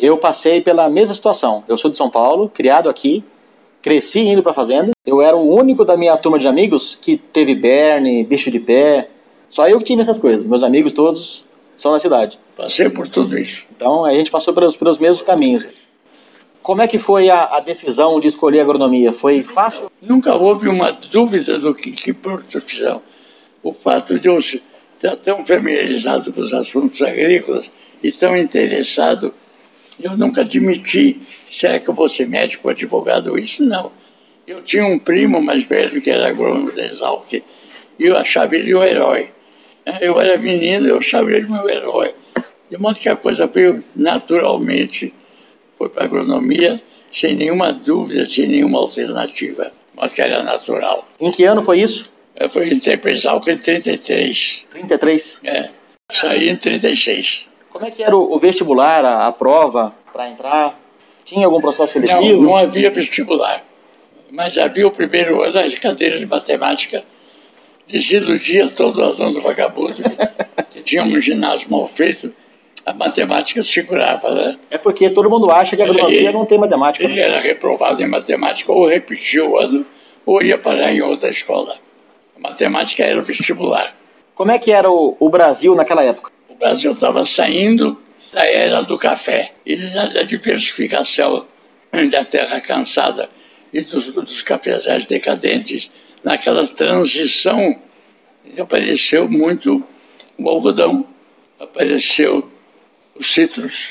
Eu 0.00 0.16
passei 0.18 0.60
pela 0.60 0.88
mesma 0.88 1.12
situação. 1.12 1.64
Eu 1.66 1.76
sou 1.76 1.90
de 1.90 1.96
São 1.96 2.08
Paulo, 2.08 2.48
criado 2.48 2.88
aqui, 2.88 3.24
cresci 3.82 4.20
indo 4.20 4.40
pra 4.40 4.52
fazenda. 4.52 4.92
Eu 5.04 5.20
era 5.20 5.36
o 5.36 5.52
único 5.52 5.84
da 5.84 5.96
minha 5.96 6.16
turma 6.16 6.38
de 6.38 6.46
amigos 6.46 6.96
que 7.00 7.16
teve 7.16 7.56
berne, 7.56 8.22
bicho 8.22 8.52
de 8.52 8.60
pé. 8.60 9.08
Só 9.48 9.68
eu 9.68 9.78
que 9.78 9.84
tive 9.84 10.00
essas 10.00 10.16
coisas. 10.16 10.46
Meus 10.46 10.62
amigos 10.62 10.92
todos 10.92 11.44
são 11.76 11.90
da 11.90 11.98
cidade. 11.98 12.38
Passei 12.56 12.88
por 12.88 13.08
tudo 13.08 13.36
isso. 13.36 13.66
Então 13.74 14.04
a 14.04 14.12
gente 14.12 14.30
passou 14.30 14.54
pelos, 14.54 14.76
pelos 14.76 14.98
mesmos 14.98 15.22
caminhos. 15.24 15.66
Como 16.62 16.82
é 16.82 16.86
que 16.86 16.98
foi 16.98 17.30
a, 17.30 17.56
a 17.56 17.60
decisão 17.60 18.20
de 18.20 18.28
escolher 18.28 18.60
agronomia? 18.60 19.12
Foi 19.12 19.42
fácil? 19.42 19.90
Nunca 20.00 20.36
houve 20.36 20.68
uma 20.68 20.92
dúvida 20.92 21.58
do 21.58 21.74
que, 21.74 21.90
que 21.90 22.12
profissão. 22.12 23.02
O 23.60 23.72
fato 23.72 24.16
de 24.20 24.28
eu 24.28 24.38
ser 24.98 25.16
tão 25.18 25.46
familiarizado 25.46 26.32
com 26.32 26.40
os 26.40 26.52
assuntos 26.52 27.00
agrícolas 27.02 27.70
e 28.02 28.10
tão 28.10 28.36
interessado, 28.36 29.32
eu 30.02 30.16
nunca 30.16 30.40
admiti, 30.40 31.20
será 31.48 31.78
que 31.78 31.88
eu 31.88 31.94
vou 31.94 32.08
ser 32.08 32.26
médico 32.26 32.68
advogado? 32.68 33.38
Isso 33.38 33.62
não. 33.62 33.92
Eu 34.44 34.60
tinha 34.60 34.84
um 34.84 34.98
primo 34.98 35.40
mais 35.40 35.62
velho 35.62 36.02
que 36.02 36.10
era 36.10 36.26
agrônomo 36.26 36.74
da 36.74 36.84
Exalc 36.84 37.32
e 37.32 37.44
eu 38.00 38.16
achava 38.16 38.56
ele 38.56 38.74
um 38.74 38.82
herói. 38.82 39.30
Eu 40.00 40.20
era 40.20 40.36
menino, 40.36 40.88
eu 40.88 40.98
achava 40.98 41.30
ele 41.30 41.48
meu 41.48 41.68
herói. 41.70 42.12
De 42.68 42.76
modo 42.76 42.98
que 42.98 43.08
a 43.08 43.14
coisa 43.14 43.46
veio 43.46 43.84
naturalmente, 43.94 45.14
foi 45.76 45.88
para 45.88 46.02
a 46.02 46.06
agronomia, 46.06 46.82
sem 47.12 47.36
nenhuma 47.36 47.72
dúvida, 47.72 48.26
sem 48.26 48.48
nenhuma 48.48 48.80
alternativa, 48.80 49.70
mas 49.94 50.12
que 50.12 50.20
era 50.20 50.42
natural. 50.42 51.06
Em 51.20 51.30
que 51.30 51.44
ano 51.44 51.62
foi 51.62 51.78
isso? 51.78 52.10
Eu 52.40 52.48
fui 52.48 52.68
em 52.68 53.08
Exalc 53.10 53.48
em 53.48 53.56
33, 53.56 54.66
33. 54.70 55.40
é. 55.44 55.70
saí 56.12 56.48
em 56.48 56.54
36. 56.54 57.48
Como 57.68 57.84
é 57.84 57.90
que 57.90 58.00
era 58.00 58.16
o, 58.16 58.32
o 58.32 58.38
vestibular, 58.38 59.04
a, 59.04 59.26
a 59.26 59.32
prova 59.32 59.92
para 60.12 60.28
entrar? 60.28 60.78
Tinha 61.24 61.46
algum 61.46 61.60
processo 61.60 61.98
Não, 61.98 62.06
seletivo? 62.06 62.42
não 62.42 62.56
havia 62.56 62.90
vestibular, 62.92 63.64
mas 64.30 64.56
havia 64.56 64.86
o 64.86 64.90
primeiro 64.90 65.42
ano 65.42 65.58
as 65.58 65.74
cadeiras 65.74 66.20
de 66.20 66.26
matemática, 66.26 67.02
desiludia 67.88 68.68
todo 68.68 69.02
aluno 69.02 69.40
vagabundo, 69.40 69.96
que 70.70 70.80
tinha 70.80 71.02
um 71.02 71.18
ginásio 71.18 71.68
mal 71.68 71.86
feito, 71.88 72.32
a 72.86 72.92
matemática 72.92 73.64
segurava, 73.64 74.32
né? 74.32 74.56
É 74.70 74.78
porque 74.78 75.10
todo 75.10 75.28
mundo 75.28 75.50
acha 75.50 75.74
que 75.74 75.82
a 75.82 75.86
agronomia 75.86 76.30
não 76.30 76.46
tem 76.46 76.56
matemática. 76.56 77.04
Ele 77.04 77.20
era 77.20 77.40
reprovado 77.40 78.00
em 78.00 78.06
matemática, 78.06 78.70
ou 78.70 78.86
repetia 78.86 79.44
o 79.44 79.58
ano, 79.58 79.84
ou 80.24 80.40
ia 80.40 80.56
parar 80.56 80.94
em 80.94 81.02
outra 81.02 81.28
escola. 81.28 81.76
A 82.38 82.40
matemática 82.40 83.02
era 83.04 83.18
o 83.18 83.22
vestibular. 83.22 83.94
Como 84.34 84.50
é 84.50 84.58
que 84.58 84.70
era 84.70 84.90
o, 84.90 85.16
o 85.18 85.28
Brasil 85.28 85.74
naquela 85.74 86.04
época? 86.04 86.30
O 86.48 86.54
Brasil 86.54 86.92
estava 86.92 87.24
saindo 87.24 88.00
da 88.32 88.44
era 88.46 88.82
do 88.82 88.96
café 88.98 89.52
e 89.66 89.76
da 89.76 90.22
diversificação 90.22 91.46
da 92.10 92.24
terra 92.24 92.60
cansada 92.60 93.28
e 93.72 93.80
dos, 93.80 94.06
dos 94.08 94.42
cafezais 94.42 95.06
decadentes. 95.06 95.90
Naquela 96.22 96.66
transição, 96.66 97.78
apareceu 98.58 99.28
muito 99.28 99.82
o 100.36 100.48
algodão, 100.48 101.06
apareceu 101.58 102.48
os 103.14 103.32
citros 103.32 103.90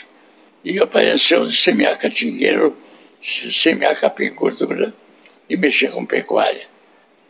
e 0.63 0.79
apareceu 0.79 1.45
de 1.45 1.55
semear 1.55 1.97
catingueiro, 1.97 2.75
se- 3.21 3.51
semear 3.51 3.99
capim 3.99 4.29
gordura 4.33 4.93
e 5.49 5.55
mexer 5.57 5.91
com 5.91 6.05
pecuária. 6.05 6.67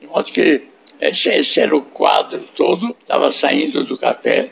De 0.02 0.08
modo 0.08 0.32
que 0.32 0.64
esse, 1.00 1.30
esse 1.30 1.60
era 1.60 1.76
o 1.76 1.82
quadro 1.82 2.40
todo, 2.56 2.96
estava 3.00 3.30
saindo 3.30 3.84
do 3.84 3.98
café 3.98 4.50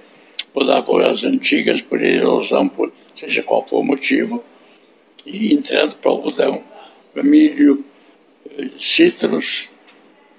por 0.53 0.65
lavouras 0.65 1.23
antigas, 1.23 1.81
por 1.81 2.01
erosão, 2.01 2.69
por 2.69 2.91
seja 3.15 3.43
qual 3.43 3.67
for 3.67 3.79
o 3.79 3.83
motivo, 3.83 4.43
e 5.25 5.53
entrando 5.53 5.95
para 5.95 6.11
o 6.11 6.15
algodão, 6.15 6.63
milho, 7.15 7.83
eh, 8.57 8.69
citros 8.77 9.69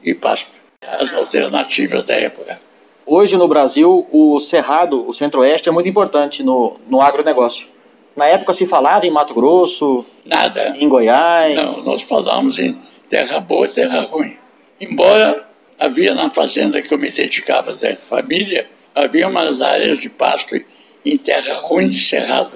e 0.02 0.14
pasto. 0.14 0.50
As 0.82 1.12
alternativas 1.12 2.04
da 2.04 2.14
época. 2.14 2.60
Hoje 3.04 3.36
no 3.36 3.48
Brasil, 3.48 4.06
o 4.12 4.38
Cerrado, 4.40 5.08
o 5.08 5.12
Centro-Oeste, 5.12 5.68
é 5.68 5.72
muito 5.72 5.88
importante 5.88 6.42
no, 6.42 6.76
no 6.88 7.00
agronegócio. 7.00 7.66
Na 8.14 8.26
época 8.26 8.54
se 8.54 8.66
falava 8.66 9.06
em 9.06 9.10
Mato 9.10 9.34
Grosso, 9.34 10.04
Nada. 10.24 10.74
em 10.78 10.88
Goiás. 10.88 11.76
Não, 11.76 11.84
nós 11.84 12.02
falamos 12.02 12.58
em 12.58 12.78
terra 13.08 13.40
boa 13.40 13.66
e 13.66 13.70
terra 13.70 14.02
ruim. 14.02 14.36
Embora 14.80 15.45
havia 15.78 16.14
na 16.14 16.30
fazenda 16.30 16.80
que 16.80 16.92
eu 16.92 16.98
me 16.98 17.10
dedicava 17.10 17.72
da 17.72 17.96
família, 17.96 18.68
havia 18.94 19.28
umas 19.28 19.60
áreas 19.60 19.98
de 19.98 20.08
pasto 20.08 20.56
em 21.04 21.16
terra 21.16 21.54
ruim 21.54 21.86
de 21.86 22.00
cerrado. 22.00 22.52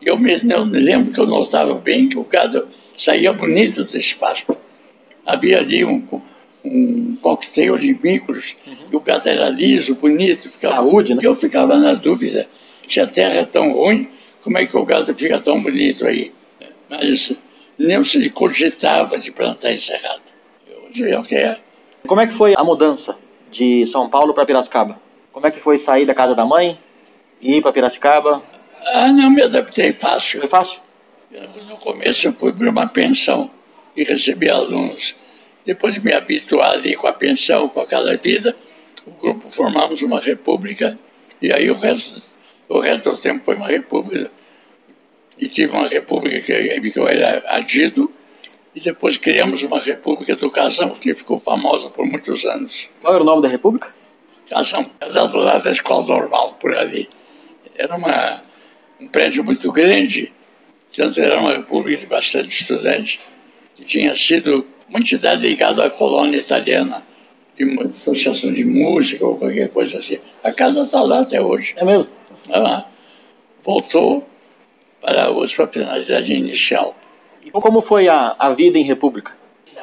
E 0.00 0.08
eu 0.08 0.18
mesmo 0.18 0.52
eu 0.52 0.66
me 0.66 0.78
lembro 0.78 1.12
que 1.12 1.18
eu 1.18 1.26
notava 1.26 1.74
bem 1.74 2.08
que 2.08 2.18
o 2.18 2.24
gado 2.24 2.68
saía 2.96 3.32
bonito 3.32 3.84
desse 3.84 4.14
pasto. 4.14 4.56
Havia 5.26 5.58
ali 5.58 5.84
um, 5.84 6.06
um 6.64 7.16
coquetel 7.16 7.78
de 7.78 7.98
micros, 8.02 8.56
e 8.90 8.94
o 8.94 9.00
gado 9.00 9.28
era 9.28 9.48
liso, 9.48 9.94
bonito. 9.94 10.50
Ficava, 10.50 10.76
Saúde, 10.76 11.14
né? 11.14 11.22
E 11.22 11.26
eu 11.26 11.34
ficava 11.34 11.78
na 11.78 11.94
dúvida, 11.94 12.46
se 12.86 13.00
a 13.00 13.06
terra 13.06 13.40
é 13.40 13.44
tão 13.44 13.72
ruim, 13.72 14.08
como 14.42 14.58
é 14.58 14.66
que 14.66 14.76
o 14.76 14.84
gado 14.84 15.14
fica 15.14 15.38
tão 15.38 15.62
bonito 15.62 16.06
aí? 16.06 16.32
Mas 16.90 17.32
nem 17.78 18.04
se 18.04 18.28
cogitava 18.30 19.18
de 19.18 19.32
plantar 19.32 19.72
encerrado. 19.72 20.22
Hoje 20.86 21.10
é 21.10 21.18
o 21.18 21.24
que 21.24 21.34
é. 21.34 21.58
Como 22.06 22.20
é 22.20 22.26
que 22.26 22.34
foi 22.34 22.52
a 22.54 22.62
mudança 22.62 23.18
de 23.50 23.86
São 23.86 24.10
Paulo 24.10 24.34
para 24.34 24.44
Piracicaba? 24.44 25.00
Como 25.32 25.46
é 25.46 25.50
que 25.50 25.58
foi 25.58 25.78
sair 25.78 26.04
da 26.04 26.14
casa 26.14 26.34
da 26.34 26.44
mãe 26.44 26.78
e 27.40 27.56
ir 27.56 27.62
para 27.62 27.72
Piracicaba? 27.72 28.42
Ah, 28.92 29.10
não 29.10 29.30
me 29.30 29.40
adaptei 29.40 29.90
fácil. 29.94 30.40
Foi 30.40 30.48
fácil? 30.48 30.80
No 31.66 31.78
começo 31.78 32.28
eu 32.28 32.34
fui 32.34 32.52
para 32.52 32.68
uma 32.68 32.86
pensão 32.86 33.50
e 33.96 34.04
recebi 34.04 34.50
alunos. 34.50 35.16
Depois 35.64 35.94
de 35.94 36.04
me 36.04 36.12
habituar 36.12 36.72
ali 36.72 36.94
com 36.94 37.06
a 37.06 37.12
pensão, 37.14 37.70
com 37.70 37.80
aquela 37.80 38.14
vida, 38.18 38.54
o 39.06 39.10
grupo 39.12 39.48
formamos 39.48 40.02
uma 40.02 40.20
república 40.20 40.98
e 41.40 41.50
aí 41.50 41.70
o 41.70 41.74
resto, 41.74 42.22
o 42.68 42.80
resto 42.80 43.10
do 43.10 43.16
tempo 43.16 43.46
foi 43.46 43.54
uma 43.56 43.68
república. 43.68 44.30
E 45.38 45.48
tive 45.48 45.72
uma 45.72 45.88
república 45.88 46.38
que, 46.38 46.90
que 46.90 46.98
eu 46.98 47.08
era 47.08 47.42
adido 47.46 48.12
e 48.74 48.80
depois 48.80 49.16
criamos 49.16 49.62
uma 49.62 49.78
república 49.78 50.34
do 50.34 50.50
Casão 50.50 50.90
que 50.90 51.14
ficou 51.14 51.38
famosa 51.38 51.88
por 51.90 52.04
muitos 52.04 52.44
anos. 52.44 52.88
Qual 53.00 53.14
era 53.14 53.22
o 53.22 53.26
nome 53.26 53.42
da 53.42 53.48
república? 53.48 53.94
Casão, 54.48 54.90
era 55.00 55.26
do 55.26 55.38
lado 55.38 55.62
da 55.62 55.70
escola 55.70 56.06
normal, 56.06 56.56
por 56.60 56.76
ali. 56.76 57.08
Era 57.76 57.96
uma, 57.96 58.42
um 59.00 59.08
prédio 59.08 59.42
muito 59.44 59.70
grande, 59.72 60.32
tanto 60.94 61.20
era 61.20 61.40
uma 61.40 61.52
república 61.52 62.00
de 62.00 62.06
bastante 62.06 62.48
estudantes, 62.48 63.20
que 63.74 63.84
tinha 63.84 64.14
sido 64.14 64.66
uma 64.88 65.00
entidade 65.00 65.46
ligada 65.46 65.84
à 65.84 65.90
colônia 65.90 66.38
italiana, 66.38 67.02
de 67.56 67.64
uma 67.64 67.84
associação 67.84 68.52
de 68.52 68.64
música 68.64 69.24
ou 69.24 69.36
qualquer 69.36 69.68
coisa 69.70 69.98
assim. 69.98 70.18
A 70.42 70.52
casa 70.52 70.82
está 70.82 71.00
lá 71.02 71.20
até 71.20 71.40
hoje. 71.40 71.72
É 71.76 71.84
mesmo? 71.84 72.08
Ela 72.48 72.86
voltou 73.64 74.28
para 75.00 75.28
a 75.28 75.48
sua 75.48 75.66
finalidade 75.68 76.34
inicial. 76.34 76.96
E 77.44 77.50
como 77.50 77.80
foi 77.80 78.08
a, 78.08 78.34
a 78.38 78.50
vida 78.52 78.78
em 78.78 78.82
república? 78.82 79.32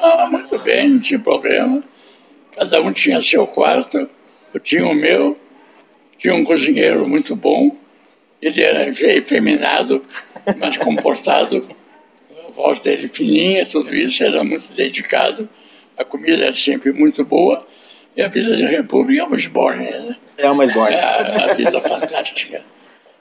Ah, 0.00 0.26
muito 0.30 0.58
bem, 0.58 0.88
não 0.90 1.00
tinha 1.00 1.18
problema. 1.18 1.82
Cada 2.56 2.80
um 2.82 2.92
tinha 2.92 3.20
seu 3.20 3.46
quarto, 3.46 4.08
eu 4.52 4.60
tinha 4.60 4.86
o 4.86 4.94
meu, 4.94 5.38
tinha 6.18 6.34
um 6.34 6.44
cozinheiro 6.44 7.08
muito 7.08 7.34
bom, 7.34 7.76
ele 8.40 8.62
era 8.62 8.88
efeminado, 8.88 10.04
mas 10.58 10.76
comportado, 10.76 11.66
a 12.46 12.50
voz 12.50 12.78
dele 12.80 13.08
fininha, 13.08 13.64
tudo 13.64 13.94
isso, 13.94 14.22
era 14.22 14.42
muito 14.44 14.70
dedicado, 14.74 15.48
a 15.96 16.04
comida 16.04 16.44
era 16.46 16.54
sempre 16.54 16.92
muito 16.92 17.24
boa, 17.24 17.66
e 18.14 18.20
a 18.20 18.28
vida 18.28 18.54
de 18.54 18.66
república 18.66 19.22
é 19.22 19.24
uma 19.24 19.36
esbórnia, 19.36 19.90
né? 20.00 20.16
É 20.36 20.50
uma 20.50 20.64
É 20.64 20.66
esbórnia. 20.66 20.98
a, 21.00 21.44
a 21.50 21.54
vida 21.54 21.80
fantástica. 21.80 22.62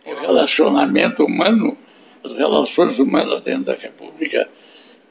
O 0.06 0.14
relacionamento 0.16 1.24
humano 1.24 1.78
as 2.24 2.38
relações 2.38 3.00
humanas 3.00 3.42
dentro 3.42 3.66
da 3.66 3.74
República 3.74 4.48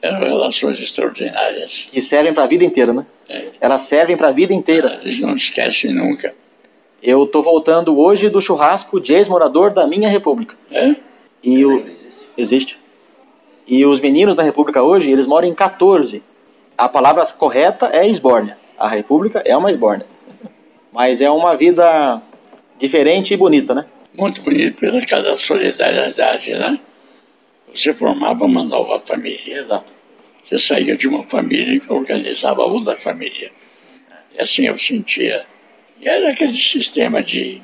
eram 0.01 0.19
relações 0.19 0.79
extraordinárias. 0.79 1.85
Que 1.89 2.01
servem 2.01 2.33
para 2.33 2.43
a 2.43 2.47
vida 2.47 2.65
inteira, 2.65 2.91
né? 2.91 3.05
É. 3.29 3.49
Elas 3.61 3.83
servem 3.83 4.17
para 4.17 4.29
a 4.29 4.31
vida 4.31 4.53
inteira. 4.53 4.99
Eles 5.03 5.19
não 5.19 5.35
esquecem 5.35 5.93
nunca. 5.93 6.33
Eu 7.01 7.25
tô 7.25 7.41
voltando 7.41 7.97
hoje 7.97 8.29
do 8.29 8.41
churrasco 8.41 8.99
de 8.99 9.13
ex-morador 9.13 9.71
da 9.71 9.87
minha 9.87 10.09
república. 10.09 10.55
É? 10.71 10.95
E 11.43 11.65
o... 11.65 11.85
Existe. 12.37 12.79
E 13.67 13.85
os 13.85 13.99
meninos 13.99 14.35
da 14.35 14.43
república 14.43 14.81
hoje, 14.81 15.11
eles 15.11 15.27
moram 15.27 15.47
em 15.47 15.53
14. 15.53 16.23
A 16.77 16.89
palavra 16.89 17.25
correta 17.37 17.89
é 17.93 18.07
esbórnia. 18.07 18.57
A 18.77 18.87
república 18.87 19.41
é 19.45 19.55
uma 19.55 19.69
esbórnia. 19.69 20.05
Mas 20.91 21.21
é 21.21 21.29
uma 21.29 21.55
vida 21.55 22.21
diferente 22.79 23.33
e 23.33 23.37
bonita, 23.37 23.73
né? 23.75 23.85
Muito 24.13 24.41
bonito 24.41 24.79
pela 24.79 24.99
casa 25.05 25.29
da 25.29 25.37
solidariedade, 25.37 26.53
né? 26.55 26.79
Você 27.73 27.93
formava 27.93 28.45
uma 28.45 28.63
nova 28.63 28.99
família. 28.99 29.59
Exato. 29.59 29.95
Você 30.43 30.57
saía 30.57 30.97
de 30.97 31.07
uma 31.07 31.23
família 31.23 31.75
e 31.75 31.81
organizava 31.91 32.63
outra 32.63 32.95
família. 32.95 33.51
E 34.33 34.41
assim 34.41 34.65
eu 34.65 34.77
sentia. 34.77 35.45
E 35.99 36.07
era 36.07 36.31
aquele 36.31 36.53
sistema 36.53 37.23
de, 37.23 37.61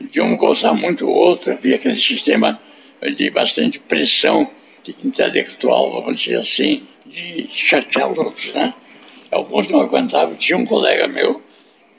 de 0.00 0.20
um 0.20 0.36
gozar 0.36 0.74
muito 0.74 1.04
do 1.04 1.10
outro, 1.10 1.52
havia 1.52 1.76
aquele 1.76 1.96
sistema 1.96 2.60
de 3.16 3.30
bastante 3.30 3.78
pressão 3.80 4.48
intelectual, 5.04 5.90
vamos 5.90 6.20
dizer 6.20 6.36
assim, 6.36 6.84
de 7.06 7.48
chatear 7.48 8.10
os 8.10 8.18
outros, 8.18 8.54
né? 8.54 8.74
Alguns 9.30 9.68
não 9.68 9.80
aguentavam. 9.80 10.34
Tinha 10.34 10.58
um 10.58 10.66
colega 10.66 11.06
meu 11.06 11.42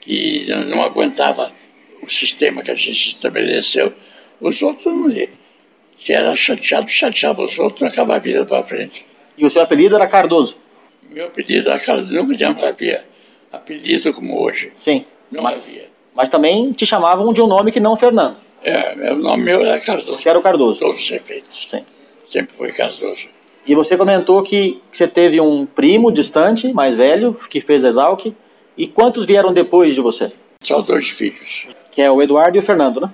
que 0.00 0.46
não 0.66 0.82
aguentava 0.82 1.52
o 2.02 2.08
sistema 2.08 2.62
que 2.62 2.70
a 2.70 2.74
gente 2.74 3.14
estabeleceu. 3.14 3.92
Os 4.40 4.60
outros 4.62 4.86
não 4.86 5.08
Se 6.04 6.12
era 6.12 6.34
chateado, 6.34 6.88
chateava 6.88 7.42
os 7.42 7.58
outros, 7.58 7.82
acabava 7.82 8.16
a 8.16 8.18
vida 8.18 8.44
para 8.44 8.62
frente. 8.64 9.06
E 9.38 9.46
o 9.46 9.50
seu 9.50 9.62
apelido 9.62 9.94
era 9.94 10.06
Cardoso? 10.06 10.56
Meu 11.08 11.26
apelido 11.26 11.68
era 11.68 11.78
Cardoso, 11.78 12.12
nunca 12.12 12.68
havia 12.68 13.04
apelido 13.52 14.12
como 14.12 14.40
hoje. 14.40 14.72
Sim. 14.76 15.04
Não 15.30 15.42
mas, 15.42 15.64
havia. 15.64 15.88
Mas 16.14 16.28
também 16.28 16.72
te 16.72 16.84
chamavam 16.84 17.32
de 17.32 17.40
um 17.40 17.46
nome 17.46 17.70
que 17.70 17.78
não 17.78 17.96
Fernando. 17.96 18.38
É, 18.64 19.12
o 19.12 19.16
nome 19.16 19.44
meu 19.44 19.60
era 19.60 19.78
Cardoso. 19.80 20.18
Você 20.18 20.28
era 20.28 20.38
o 20.38 20.42
Cardoso. 20.42 20.80
Todos 20.80 21.00
os 21.00 21.10
efeitos. 21.10 21.68
Sim. 21.70 21.84
Sempre 22.28 22.56
foi 22.56 22.72
Cardoso. 22.72 23.28
E 23.64 23.74
você 23.74 23.96
comentou 23.96 24.42
que 24.42 24.80
você 24.90 25.06
teve 25.06 25.40
um 25.40 25.64
primo 25.64 26.10
distante, 26.10 26.72
mais 26.72 26.96
velho, 26.96 27.32
que 27.48 27.60
fez 27.60 27.84
Exalc. 27.84 28.34
E 28.76 28.86
quantos 28.88 29.24
vieram 29.24 29.52
depois 29.52 29.94
de 29.94 30.00
você? 30.00 30.30
Só 30.62 30.80
dois 30.80 31.08
filhos. 31.08 31.66
Que 31.92 32.02
é 32.02 32.10
o 32.10 32.20
Eduardo 32.20 32.56
e 32.56 32.60
o 32.60 32.62
Fernando, 32.62 33.00
né? 33.00 33.10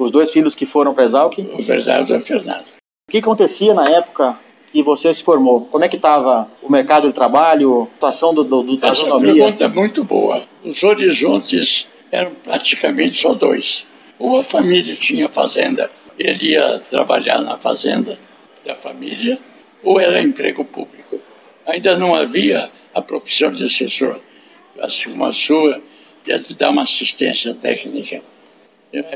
Os 0.00 0.10
dois 0.10 0.30
filhos 0.30 0.54
que 0.54 0.64
foram 0.64 0.94
para 0.94 1.04
Exalc. 1.04 1.38
O 1.38 1.60
Eduardo 1.60 2.14
e 2.14 2.16
o 2.16 2.20
Fernando. 2.20 2.64
O 3.06 3.12
que 3.12 3.18
acontecia 3.18 3.74
na 3.74 3.86
época 3.90 4.38
que 4.72 4.82
você 4.82 5.12
se 5.12 5.22
formou? 5.22 5.66
Como 5.66 5.84
é 5.84 5.90
que 5.90 5.96
estava 5.96 6.50
o 6.62 6.72
mercado 6.72 7.06
de 7.08 7.12
trabalho, 7.12 7.82
a 7.82 7.86
situação 7.92 8.32
do, 8.32 8.42
do, 8.42 8.76
da 8.78 8.88
Essa 8.88 9.02
economia? 9.02 9.34
pergunta 9.34 9.64
é 9.64 9.68
muito 9.68 10.02
boa. 10.02 10.42
Os 10.64 10.82
horizontes 10.82 11.86
eram 12.10 12.32
praticamente 12.42 13.20
só 13.20 13.34
dois. 13.34 13.84
Ou 14.18 14.38
a 14.38 14.42
família 14.42 14.96
tinha 14.96 15.28
fazenda, 15.28 15.90
ele 16.18 16.52
ia 16.52 16.78
trabalhar 16.88 17.42
na 17.42 17.58
fazenda 17.58 18.18
da 18.64 18.74
família, 18.76 19.38
ou 19.82 20.00
era 20.00 20.22
emprego 20.22 20.64
público. 20.64 21.20
Ainda 21.66 21.98
não 21.98 22.14
havia 22.14 22.70
a 22.94 23.02
profissão 23.02 23.52
de 23.52 23.64
assessor, 23.64 24.18
assim 24.80 25.10
como 25.10 25.26
a 25.26 25.32
sua, 25.34 25.78
de 26.24 26.54
dar 26.54 26.70
uma 26.70 26.82
assistência 26.82 27.54
técnica. 27.54 28.22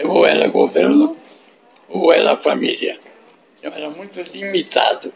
Ou 0.04 0.24
era 0.26 0.46
governo, 0.48 1.16
ou 1.88 2.12
era 2.12 2.36
família. 2.36 2.98
Então, 3.58 3.72
era 3.72 3.90
muito 3.90 4.20
limitado. 4.20 5.12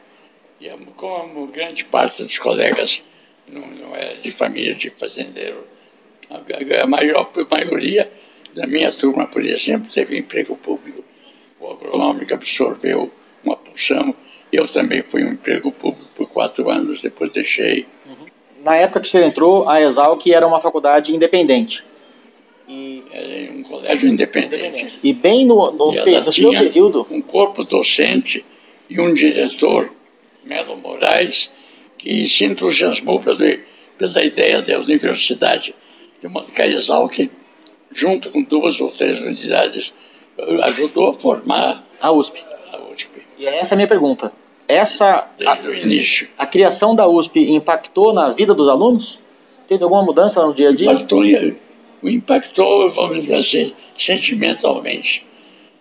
E 0.61 0.69
como 0.97 1.47
grande 1.47 1.85
parte 1.85 2.23
dos 2.23 2.39
colegas 2.39 3.03
não, 3.47 3.67
não 3.67 3.97
era 3.97 4.17
de 4.17 4.31
família 4.31 4.75
de 4.75 4.91
fazendeiro, 4.91 5.65
a, 6.31 6.87
maior 6.87 7.31
a 7.35 7.55
maioria 7.55 8.11
da 8.55 8.67
minha 8.67 8.91
turma, 8.93 9.27
por 9.27 9.43
exemplo, 9.43 9.91
teve 9.93 10.19
emprego 10.19 10.57
público. 10.57 11.05
O 11.61 11.71
agronômico 11.71 12.35
absorveu 12.35 13.11
uma 13.45 13.57
porção. 13.57 14.15
Eu 14.53 14.67
também 14.67 15.03
fui 15.09 15.25
um 15.25 15.33
emprego 15.33 15.71
público 15.71 16.11
por 16.15 16.29
quatro 16.29 16.69
anos, 16.71 17.03
depois 17.03 17.31
deixei. 17.31 17.87
Na 18.65 18.77
época 18.77 19.01
que 19.01 19.09
você 19.09 19.23
entrou, 19.23 19.69
a 19.69 19.81
Exalc 19.81 20.27
era 20.27 20.47
uma 20.47 20.61
faculdade 20.61 21.15
independente. 21.15 21.85
E, 22.69 23.03
Era 23.11 23.53
um 23.53 23.63
colégio 23.63 24.09
independente. 24.11 24.99
e 25.03 25.13
bem 25.13 25.47
no, 25.47 25.71
no, 25.73 25.93
pe- 26.05 26.21
no 26.21 26.33
seu 26.33 26.51
período, 26.51 27.07
um 27.11 27.23
corpo 27.23 27.65
docente 27.65 28.45
e 28.91 29.01
um 29.01 29.15
diretor, 29.15 29.91
Melo 30.45 30.77
Moraes, 30.77 31.51
que 31.97 32.27
se 32.27 32.45
entusiasmou 32.45 33.21
pela, 33.21 33.39
pela 33.97 34.23
ideia 34.25 34.61
da 34.61 34.79
universidade. 34.81 35.75
De 36.21 36.29
modo 36.29 36.51
que 36.53 37.31
junto 37.93 38.31
com 38.31 38.43
duas 38.43 38.79
ou 38.81 38.91
três 38.91 39.21
unidades, 39.21 39.95
ajudou 40.65 41.09
a 41.11 41.13
formar 41.15 41.85
a 42.01 42.13
USP. 42.13 42.45
a 42.73 42.79
USP, 42.93 43.09
E 43.39 43.47
essa 43.47 43.75
é 43.75 43.77
a 43.77 43.77
minha 43.77 43.89
pergunta. 43.89 44.31
Essa, 44.67 45.27
desde 45.39 45.67
o 45.69 45.73
a, 45.73 45.77
início. 45.77 46.29
a 46.37 46.47
criação 46.47 46.95
da 46.95 47.09
USP 47.09 47.51
impactou 47.51 48.13
na 48.13 48.29
vida 48.31 48.53
dos 48.53 48.69
alunos? 48.69 49.19
Teve 49.67 49.83
alguma 49.85 50.03
mudança 50.03 50.45
no 50.47 50.53
dia 50.53 50.69
a 50.69 50.75
dia? 50.75 50.93
Impactou, 50.93 51.25
o 52.03 52.09
impactou, 52.09 52.91
vamos 52.91 53.23
dizer 53.23 53.37
assim, 53.37 53.75
sentimentalmente. 53.97 55.25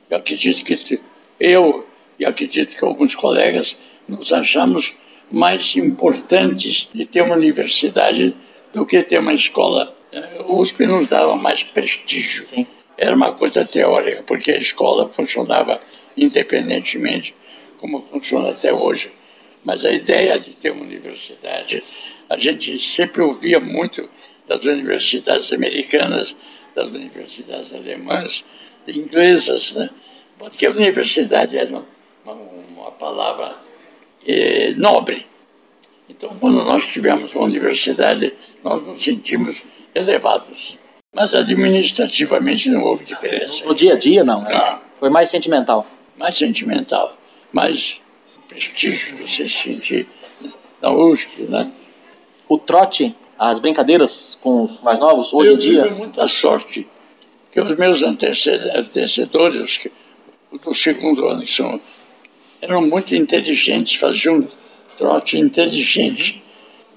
Eu 0.10 0.18
acredito 0.18 0.64
que 0.64 1.00
eu 1.40 1.88
e 2.20 2.26
acredito 2.26 2.76
que 2.76 2.84
alguns 2.84 3.16
colegas 3.16 3.78
nos 4.08 4.34
achamos 4.34 4.94
mais 5.32 5.76
importantes 5.76 6.88
de 6.94 7.06
ter 7.06 7.22
uma 7.22 7.36
universidade 7.36 8.36
do 8.74 8.86
que 8.86 9.02
ter 9.02 9.20
uma 9.20 9.34
escola. 9.34 9.96
Eh, 10.12 10.42
O 10.48 10.60
USP 10.60 10.86
nos 10.86 11.08
dava 11.08 11.36
mais 11.36 11.64
prestígio. 11.64 12.44
Sim. 12.44 12.66
Era 12.98 13.16
uma 13.16 13.34
coisa 13.34 13.64
teórica, 13.64 14.24
porque 14.24 14.52
a 14.52 14.58
escola 14.58 15.12
funcionava 15.14 15.80
independentemente, 16.16 17.36
como 17.78 18.02
funciona 18.02 18.50
até 18.50 18.74
hoje. 18.74 19.12
Mas 19.64 19.86
a 19.86 19.92
ideia 19.92 20.40
de 20.40 20.56
ter 20.56 20.72
uma 20.72 20.84
universidade, 20.84 21.84
a 22.30 22.38
gente 22.38 22.80
sempre 22.80 23.22
ouvia 23.22 23.60
muito 23.60 24.10
das 24.48 24.66
universidades 24.66 25.52
americanas, 25.52 26.36
das 26.74 26.90
universidades 26.92 27.74
alemãs, 27.74 28.46
inglesas, 28.88 29.74
né? 29.76 29.90
Porque 30.38 30.66
a 30.66 30.72
universidade 30.72 31.58
era 31.58 31.84
uma, 32.24 32.34
uma 32.34 32.92
palavra 32.92 33.56
eh, 34.26 34.74
nobre. 34.78 35.26
Então, 36.10 36.38
quando 36.40 36.64
nós 36.64 36.86
tivemos 36.86 37.34
uma 37.34 37.44
universidade, 37.44 38.34
nós 38.64 38.82
nos 38.82 39.04
sentimos 39.04 39.62
elevados. 39.94 40.78
Mas 41.14 41.34
administrativamente 41.34 42.70
não 42.70 42.84
houve 42.84 43.04
diferença. 43.04 43.66
No 43.66 43.74
dia 43.76 43.94
a 43.94 43.98
dia, 43.98 44.24
não. 44.24 44.44
né? 44.44 44.54
Não, 44.54 44.80
Foi 45.00 45.10
mais 45.10 45.30
sentimental. 45.30 45.86
mais 46.18 46.36
sentimental, 46.38 47.18
mais 47.52 48.00
prestígio 48.48 49.18
você 49.18 49.48
sentir 49.50 50.08
na 50.82 50.92
USP, 50.92 51.42
né? 51.44 51.72
O 52.48 52.58
trote, 52.58 53.16
as 53.38 53.60
brincadeiras 53.60 54.38
com 54.42 54.64
os 54.64 54.80
mais 54.82 54.98
novos, 55.00 55.34
hoje 55.34 55.52
eu 55.52 55.56
em 55.56 55.60
dia, 55.60 55.84
tive 55.84 55.96
muita 55.96 56.28
sorte 56.28 56.88
que 57.52 57.62
os 57.62 57.76
meus 57.78 58.04
antece- 58.04 58.52
antecessores 58.76 59.78
que- 59.78 59.92
do 60.64 60.74
segundo 60.74 61.26
ano 61.28 61.42
que 61.44 61.52
são, 61.52 61.80
eram 62.62 62.82
muito 62.82 63.14
inteligentes, 63.14 63.96
faziam 64.00 64.48
trote 64.98 65.38
inteligente, 65.38 66.42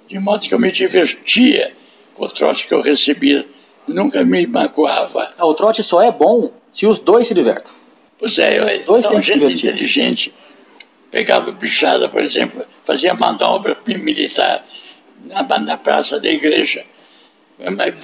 de 0.09 0.19
modo 0.19 0.47
que 0.47 0.55
eu 0.55 0.59
me 0.59 0.73
divertia 0.73 1.71
com 2.15 2.25
o 2.25 2.29
trote 2.29 2.67
que 2.67 2.75
eu 2.75 2.81
recebia, 2.81 3.47
nunca 3.87 4.25
me 4.25 4.47
magoava. 4.47 5.29
Ah, 5.37 5.47
o 5.47 5.55
trote 5.55 5.83
só 5.83 6.01
é 6.03 6.11
bom 6.11 6.51
se 6.71 6.87
os 6.87 6.99
dois 6.99 7.29
se 7.29 7.35
divertem. 7.35 7.73
Pois 8.19 8.39
é, 8.39 8.59
eu, 8.59 8.85
dois 8.87 9.05
então, 9.07 9.21
gente 9.21 9.39
divertir. 9.39 9.71
inteligente 9.71 10.35
pegava 11.11 11.51
bichada, 11.51 12.09
por 12.09 12.23
exemplo, 12.23 12.65
fazia 12.85 13.13
manobra 13.15 13.77
militar 13.87 14.65
na, 15.25 15.43
na 15.59 15.77
praça 15.77 16.19
da 16.19 16.31
igreja. 16.31 16.85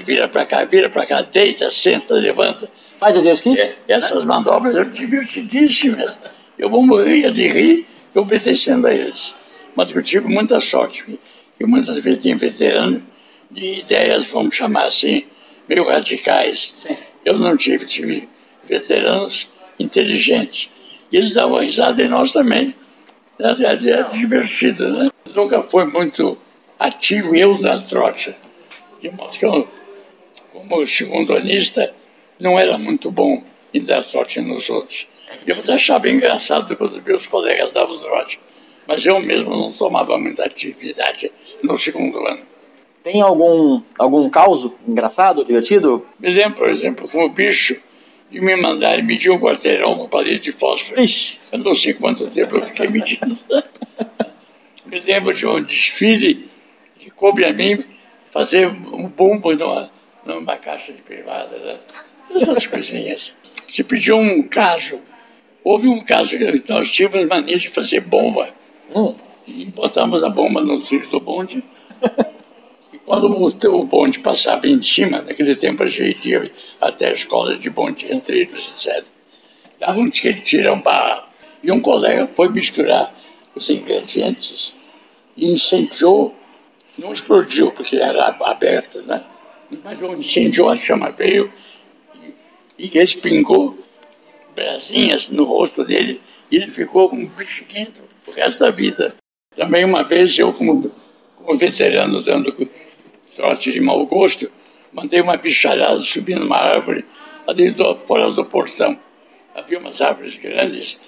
Vira 0.05 0.29
para 0.29 0.45
cá, 0.45 0.65
vira 0.65 0.91
para 0.91 1.07
cá, 1.07 1.23
deita, 1.23 1.71
senta, 1.71 2.15
levanta. 2.15 2.69
Faz 2.99 3.17
exercício? 3.17 3.65
É, 3.65 3.95
essas 3.95 4.25
manobras 4.25 4.77
eram 4.77 4.91
divertidíssimas. 4.91 6.19
Eu 6.59 6.71
vou 6.71 6.85
morrer 6.85 7.31
de 7.31 7.47
rir 7.49 7.87
obedecendo 8.15 8.87
a 8.87 8.95
eles. 8.95 9.35
Mas 9.75 9.95
eu 9.95 10.03
tive 10.03 10.29
muita 10.29 10.61
sorte. 10.61 11.19
E 11.59 11.65
muitas 11.67 11.99
vezes 11.99 12.23
tinha 12.23 12.37
veterano 12.37 13.03
de 13.51 13.81
ideias, 13.81 14.27
vamos 14.27 14.55
chamar 14.55 14.87
assim, 14.87 15.25
meio 15.69 15.85
radicais. 15.85 16.73
Sim. 16.75 16.97
Eu 17.25 17.39
não 17.39 17.57
tive, 17.57 17.87
tive 17.87 18.29
veteranos 18.65 19.49
inteligentes. 19.79 20.71
Eles 21.13 21.35
davam 21.35 21.59
risada 21.61 22.03
em 22.03 22.09
nós 22.09 22.33
também. 22.33 22.75
Era, 23.39 23.73
era 23.73 24.03
divertido, 24.11 24.89
né? 24.93 25.11
Nunca 25.35 25.63
foi 25.63 25.85
muito 25.87 26.39
ativo 26.79 27.35
eu 27.35 27.59
na 27.59 27.79
trote. 27.79 28.35
De 29.01 29.11
modo 29.11 29.37
que 29.37 29.45
eu, 29.45 29.69
como 30.53 30.87
segundanista, 30.87 31.93
não 32.39 32.59
era 32.59 32.79
muito 32.79 33.11
bom 33.11 33.43
e 33.73 33.81
dar 33.81 34.03
sorte 34.03 34.41
nos 34.41 34.69
outros. 34.71 35.07
Eu 35.47 35.57
achava 35.75 36.09
engraçado 36.09 36.77
quando 36.77 37.03
meus 37.03 37.27
colegas 37.27 37.73
davam 37.73 37.99
trote, 37.99 38.41
mas 38.87 39.05
eu 39.05 39.21
mesmo 39.21 39.51
não 39.51 39.73
tomava 39.73 40.17
muita 40.19 40.45
atividade 40.45 41.31
no 41.63 41.79
segundo 41.79 42.27
ano. 42.27 42.47
Tem 43.03 43.21
algum, 43.21 43.83
algum 43.99 44.29
caos 44.29 44.73
engraçado, 44.87 45.45
divertido? 45.45 46.05
Me 46.19 46.29
lembro, 46.29 46.59
por 46.59 46.69
exemplo, 46.69 47.09
com 47.09 47.25
o 47.25 47.29
bicho 47.29 47.81
de 48.31 48.41
me 48.41 48.57
mandar 48.57 49.01
medir 49.03 49.31
um 49.31 49.39
quarteirão 49.39 49.97
no 49.97 50.09
palito 50.09 50.41
de 50.41 50.53
fósforo. 50.53 51.01
Ixi. 51.01 51.39
Eu 51.53 51.59
não 51.61 51.75
sei 51.75 51.95
quanto 51.95 52.29
tempo 52.29 52.57
eu 52.57 52.63
fiquei 52.63 52.89
medindo. 52.89 53.37
me 54.85 54.99
lembro 55.01 55.33
de 55.33 55.47
um 55.47 55.63
desfile 55.63 56.51
que 56.99 57.11
coube 57.11 57.45
a 57.45 57.53
mim 57.53 57.85
fazer 58.31 58.69
um 58.69 59.09
bumbo 59.09 59.55
numa, 59.55 59.91
numa 60.25 60.57
caixa 60.57 60.93
de 60.93 61.03
privada, 61.03 61.57
né? 61.59 61.79
essas 62.35 62.67
coisinhas. 62.67 63.35
Se 63.69 63.83
pediu 63.83 64.17
um 64.17 64.43
caso, 64.43 65.01
houve 65.65 65.89
um 65.89 66.05
caso 66.05 66.37
que 66.37 66.65
nós 66.69 66.91
tínhamos 66.91 67.25
mania 67.27 67.59
de 67.59 67.69
fazer 67.69 68.01
bomba. 68.01 68.49
Hum. 68.95 69.15
E 69.47 69.65
botamos 69.67 70.23
a 70.23 70.29
bomba 70.29 70.61
no 70.61 70.81
trilho 70.81 71.09
do 71.09 71.21
bonde. 71.21 71.63
e 72.93 72.99
quando 72.99 73.27
o, 73.29 73.47
o 73.47 73.85
bonde 73.85 74.19
passava 74.19 74.67
em 74.67 74.83
cima, 74.83 75.23
naquele 75.23 75.55
tempo 75.55 75.83
a 75.83 75.87
gente 75.87 76.29
ia 76.29 76.51
até 76.81 77.09
a 77.09 77.13
escola 77.13 77.57
de 77.57 77.71
bonde, 77.71 78.13
em 78.13 78.21
trilhos, 78.21 78.87
etc. 78.87 79.11
Dava 79.79 79.99
um 80.01 80.11
tirão 80.11 80.81
barra. 80.81 81.27
E 81.63 81.73
um 81.73 81.81
colega 81.81 82.29
foi 82.35 82.49
misturar 82.49 83.13
os 83.55 83.71
ingredientes 83.71 84.77
e 85.37 85.51
incendiou. 85.51 86.35
Não 86.99 87.13
explodiu, 87.13 87.71
porque 87.73 87.97
era 87.97 88.27
aberto, 88.29 89.03
né? 89.03 89.23
Mas 89.85 90.01
incendiou, 90.01 90.69
a 90.69 90.77
chama 90.77 91.11
veio 91.11 91.53
e, 92.79 92.85
e 92.85 92.87
respingou 92.87 93.77
brasinhas 94.55 95.29
no 95.29 95.45
rosto 95.45 95.85
dele 95.85 96.21
e 96.51 96.57
ele 96.57 96.69
ficou 96.69 97.13
um 97.13 97.27
bichiquento 97.27 98.01
o 98.27 98.31
resto 98.31 98.61
da 98.61 98.71
vida. 98.71 99.15
Também 99.55 99.85
uma 99.85 100.03
vez 100.03 100.39
eu, 100.39 100.53
como, 100.53 100.91
como 101.37 101.59
veterano 101.59 102.23
dando 102.23 102.55
trote 103.35 103.73
de 103.73 103.81
mau 103.81 104.05
gosto, 104.07 104.51
mandei 104.93 105.21
uma 105.21 105.37
bicharada 105.37 106.01
subir 106.01 106.37
numa 106.37 106.57
árvore 106.57 107.05
ali 107.47 107.71
do, 107.71 107.97
fora 108.07 108.31
do 108.31 108.45
portão. 108.45 108.99
Havia 109.55 109.79
umas 109.79 110.01
árvores 110.01 110.37
grandes 110.37 110.99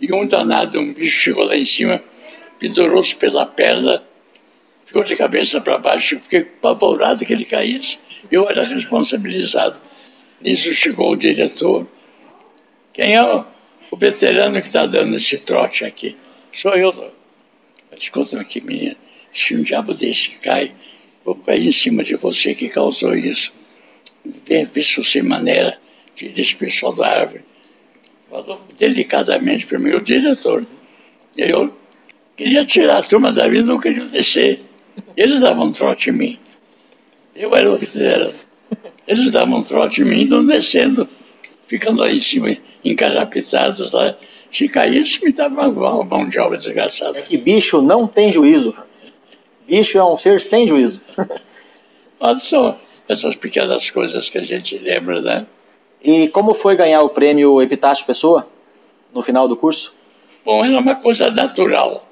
e 0.00 0.12
um 0.12 0.26
danado, 0.26 0.78
um 0.78 0.92
bicho 0.92 1.20
chegou 1.20 1.44
lá 1.44 1.56
em 1.56 1.64
cima, 1.64 2.02
pendurou-se 2.58 3.14
pela 3.16 3.46
perna, 3.46 4.02
ficou 4.86 5.02
de 5.04 5.16
cabeça 5.16 5.60
para 5.60 5.78
baixo, 5.78 6.18
fiquei 6.20 6.40
apavorado 6.40 7.24
que 7.24 7.32
ele 7.32 7.44
caísse. 7.44 7.98
Eu 8.30 8.48
era 8.48 8.64
responsabilizado. 8.64 9.76
Nisso 10.40 10.72
chegou 10.72 11.12
o 11.12 11.16
diretor. 11.16 11.86
Quem 12.92 13.14
é 13.14 13.22
o, 13.22 13.44
veterano 13.96 14.60
que 14.60 14.66
está 14.66 14.86
dando 14.86 15.16
esse 15.16 15.38
trote 15.38 15.84
aqui? 15.84 16.16
Sou 16.52 16.72
eu. 16.74 17.12
Escuta 17.96 18.40
aqui, 18.40 18.60
menina. 18.60 18.96
Se 19.32 19.54
um 19.54 19.62
diabo 19.62 19.94
desse 19.94 20.30
cai, 20.38 20.74
vou 21.24 21.34
cair 21.34 21.66
em 21.66 21.72
cima 21.72 22.02
de 22.02 22.14
você 22.16 22.54
que 22.54 22.68
causou 22.68 23.14
isso. 23.14 23.52
Vê, 24.46 24.64
vê 24.64 24.82
se 24.82 24.96
você 24.96 25.22
maneira, 25.22 25.78
esse 26.20 26.54
pessoal 26.56 26.94
da 26.94 27.06
árvore. 27.06 27.44
Falou 28.30 28.60
delicadamente 28.76 29.66
para 29.66 29.78
mim, 29.78 29.90
o 29.90 30.00
diretor. 30.00 30.66
Eu 31.36 31.76
queria 32.36 32.64
tirar 32.64 32.98
a 32.98 33.02
turma 33.02 33.32
da 33.32 33.48
vida, 33.48 33.64
não 33.64 33.80
queria 33.80 34.04
descer. 34.06 34.60
Eles 35.16 35.40
davam 35.40 35.72
trote 35.72 36.10
em 36.10 36.12
mim. 36.12 36.38
Eu 37.34 37.54
era 37.54 37.70
o 37.70 37.76
veterano. 37.76 38.34
Eles 39.06 39.30
davam 39.32 39.62
trote 39.62 40.02
em 40.02 40.04
mim, 40.04 40.22
estão 40.22 40.44
descendo, 40.44 41.08
ficando 41.66 42.00
lá 42.00 42.10
em 42.10 42.20
cima, 42.20 42.56
encarapitados 42.84 43.92
lá. 43.92 44.14
Se 44.50 44.68
caísse, 44.68 45.24
me 45.24 45.32
dava 45.32 45.68
uma 45.68 46.04
mão 46.04 46.28
de 46.28 46.38
obra 46.38 46.56
desgraçada. 46.56 47.18
É 47.18 47.22
que 47.22 47.36
bicho 47.36 47.82
não 47.82 48.06
tem 48.06 48.30
juízo. 48.30 48.74
Bicho 49.66 49.98
é 49.98 50.04
um 50.04 50.16
ser 50.16 50.40
sem 50.40 50.66
juízo. 50.66 51.00
Olha 52.20 52.38
só 52.38 52.78
essas 53.08 53.34
pequenas 53.34 53.90
coisas 53.90 54.30
que 54.30 54.38
a 54.38 54.42
gente 54.42 54.78
lembra, 54.78 55.20
né? 55.20 55.46
E 56.02 56.28
como 56.28 56.54
foi 56.54 56.76
ganhar 56.76 57.02
o 57.02 57.08
prêmio 57.08 57.60
Epitácio 57.60 58.06
Pessoa 58.06 58.48
no 59.12 59.22
final 59.22 59.48
do 59.48 59.56
curso? 59.56 59.94
Bom, 60.44 60.64
era 60.64 60.78
uma 60.78 60.94
coisa 60.96 61.30
natural, 61.30 62.06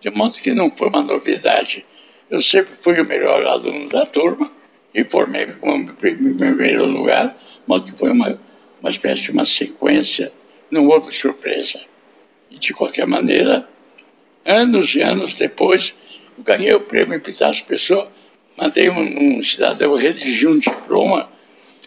de 0.00 0.10
modo 0.10 0.34
que 0.34 0.52
não 0.52 0.70
foi 0.70 0.88
uma 0.88 1.02
novidade. 1.02 1.84
Eu 2.30 2.40
sempre 2.40 2.74
fui 2.82 3.00
o 3.00 3.04
melhor 3.06 3.44
aluno 3.46 3.88
da 3.88 4.04
turma 4.04 4.50
e 4.94 5.02
formei 5.04 5.46
como 5.46 5.94
primeiro 5.94 6.84
lugar, 6.84 7.36
mas 7.66 7.82
foi 7.96 8.10
uma, 8.10 8.38
uma 8.80 8.90
espécie 8.90 9.22
de 9.22 9.30
uma 9.30 9.46
sequência, 9.46 10.30
não 10.70 10.86
houve 10.86 11.14
surpresa. 11.14 11.80
E 12.50 12.58
de 12.58 12.74
qualquer 12.74 13.06
maneira, 13.06 13.66
anos 14.44 14.94
e 14.94 15.00
anos 15.00 15.34
depois, 15.34 15.94
eu 16.36 16.44
ganhei 16.44 16.74
o 16.74 16.80
prêmio 16.80 17.14
Epitácio 17.14 17.64
Pessoa, 17.64 18.10
mandei 18.56 18.90
um, 18.90 19.38
um 19.38 19.42
cidadão 19.42 19.94
redigir 19.94 20.50
um 20.50 20.58
diploma 20.58 21.30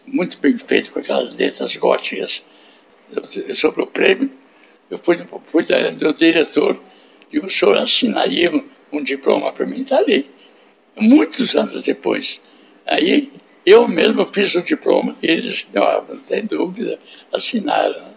muito 0.08 0.40
bem 0.40 0.58
feito 0.58 0.92
com 0.92 1.00
aquelas 1.00 1.38
letras 1.38 1.76
góticas 1.76 2.44
sobre 3.54 3.84
o 3.84 3.88
prêmio. 3.88 4.32
Eu 4.90 4.98
fui, 4.98 5.18
fui 5.46 5.64
do 5.64 6.14
diretor 6.14 6.82
e 7.32 7.40
o 7.40 7.50
senhor 7.50 7.78
assinaria 7.78 8.52
um, 8.92 9.02
diploma 9.04 9.52
para 9.52 9.66
mim, 9.66 9.82
está 9.82 9.98
ali. 9.98 10.30
Muitos 10.98 11.56
anos 11.56 11.84
depois. 11.84 12.42
Aí 12.86 13.32
eu 13.66 13.88
mesmo 13.88 14.26
fiz 14.26 14.54
o 14.56 14.62
diploma 14.62 15.16
e 15.22 15.28
eles, 15.28 15.68
não, 15.74 16.04
não 16.10 16.18
tem 16.20 16.46
dúvida, 16.46 17.00
assinaram. 17.32 18.12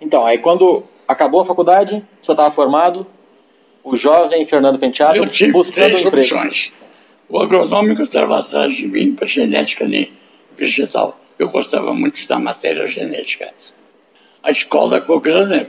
Então, 0.00 0.24
aí 0.26 0.38
quando 0.38 0.82
acabou 1.06 1.40
a 1.40 1.44
faculdade, 1.44 1.94
o 1.94 2.24
senhor 2.24 2.34
estava 2.34 2.50
formado, 2.50 3.06
o 3.84 3.96
jovem 3.96 4.44
Fernando 4.44 4.78
Penteado 4.78 5.16
Eu 5.16 5.26
tive 5.26 5.52
buscando 5.52 5.74
três 5.92 5.98
emprego. 6.04 6.16
opções. 6.16 6.72
O 7.28 7.38
agronômico 7.40 8.02
estava 8.02 8.38
atrás 8.38 8.74
de 8.74 8.86
mim 8.88 9.14
para 9.14 9.26
genética 9.26 9.86
ne- 9.86 10.12
vegetal. 10.56 11.18
Eu 11.38 11.48
gostava 11.48 11.94
muito 11.94 12.26
da 12.26 12.38
matéria 12.38 12.86
genética. 12.86 13.52
A 14.42 14.50
escola 14.50 15.00
Cochrane 15.00 15.68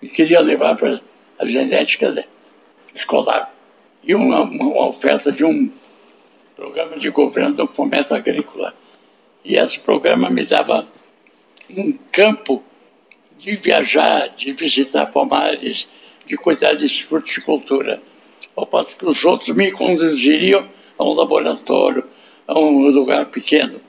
me 0.00 0.08
queria 0.08 0.40
levar 0.40 0.76
para 0.76 1.00
a 1.38 1.44
genética 1.46 2.10
de- 2.10 2.24
escolar. 2.94 3.53
E 4.06 4.14
uma, 4.14 4.42
uma 4.42 4.86
oferta 4.88 5.32
de 5.32 5.44
um 5.44 5.70
programa 6.54 6.96
de 6.96 7.10
governo 7.10 7.54
do 7.54 7.66
fomento 7.66 8.14
agrícola. 8.14 8.74
E 9.44 9.56
esse 9.56 9.80
programa 9.80 10.30
me 10.30 10.44
dava 10.44 10.86
um 11.70 11.92
campo 12.12 12.62
de 13.38 13.56
viajar, 13.56 14.28
de 14.28 14.52
visitar 14.52 15.06
pomares, 15.06 15.88
de 16.26 16.36
cuidar 16.36 16.74
de 16.74 17.04
fruticultura. 17.04 18.02
Ao 18.54 18.66
passo 18.66 18.96
que 18.96 19.06
os 19.06 19.24
outros 19.24 19.54
me 19.56 19.72
conduziriam 19.72 20.68
a 20.98 21.04
um 21.04 21.12
laboratório, 21.12 22.04
a 22.46 22.58
um 22.58 22.88
lugar 22.88 23.26
pequeno. 23.26 23.80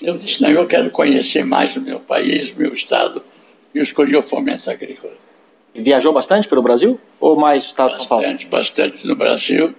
Eu 0.00 0.18
disse, 0.18 0.42
não, 0.42 0.50
eu 0.50 0.66
quero 0.66 0.90
conhecer 0.90 1.44
mais 1.44 1.74
o 1.76 1.80
meu 1.80 1.98
país, 1.98 2.50
o 2.50 2.58
meu 2.58 2.72
estado, 2.72 3.22
e 3.74 3.80
escolhi 3.80 4.14
o 4.16 4.22
fomento 4.22 4.70
agrícola. 4.70 5.25
Viajou 5.78 6.12
bastante 6.12 6.48
pelo 6.48 6.62
Brasil 6.62 6.98
ou 7.20 7.36
mais 7.36 7.64
o 7.64 7.66
estado 7.68 7.90
de 7.90 7.96
São 7.96 8.06
Paulo? 8.06 8.24
Bastante, 8.24 8.46
bastante 8.46 9.06
no 9.06 9.16
Brasil, 9.16 9.74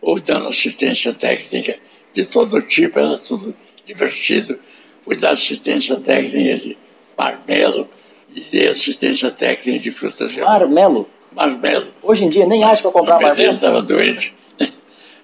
ou 0.00 0.20
dando 0.20 0.48
assistência 0.48 1.14
técnica 1.14 1.78
de 2.14 2.26
todo 2.26 2.60
tipo, 2.62 2.98
era 2.98 3.16
tudo 3.16 3.54
divertido. 3.84 4.58
Fui 5.02 5.16
dar 5.16 5.32
assistência 5.32 5.96
técnica 5.96 6.58
de 6.58 6.76
marmelo 7.16 7.88
e 8.34 8.40
de 8.40 8.66
assistência 8.66 9.30
técnica 9.30 9.78
de 9.78 9.90
frutas 9.90 10.32
gelada. 10.32 10.60
Marmelo. 10.60 11.08
Marmelo. 11.32 11.88
Hoje 12.02 12.24
em 12.24 12.28
dia 12.28 12.46
nem 12.46 12.62
acha 12.62 12.82
para 12.82 12.92
comprar 12.92 13.20
marmelo. 13.20 13.52
estava 13.52 13.82
doente. 13.82 14.34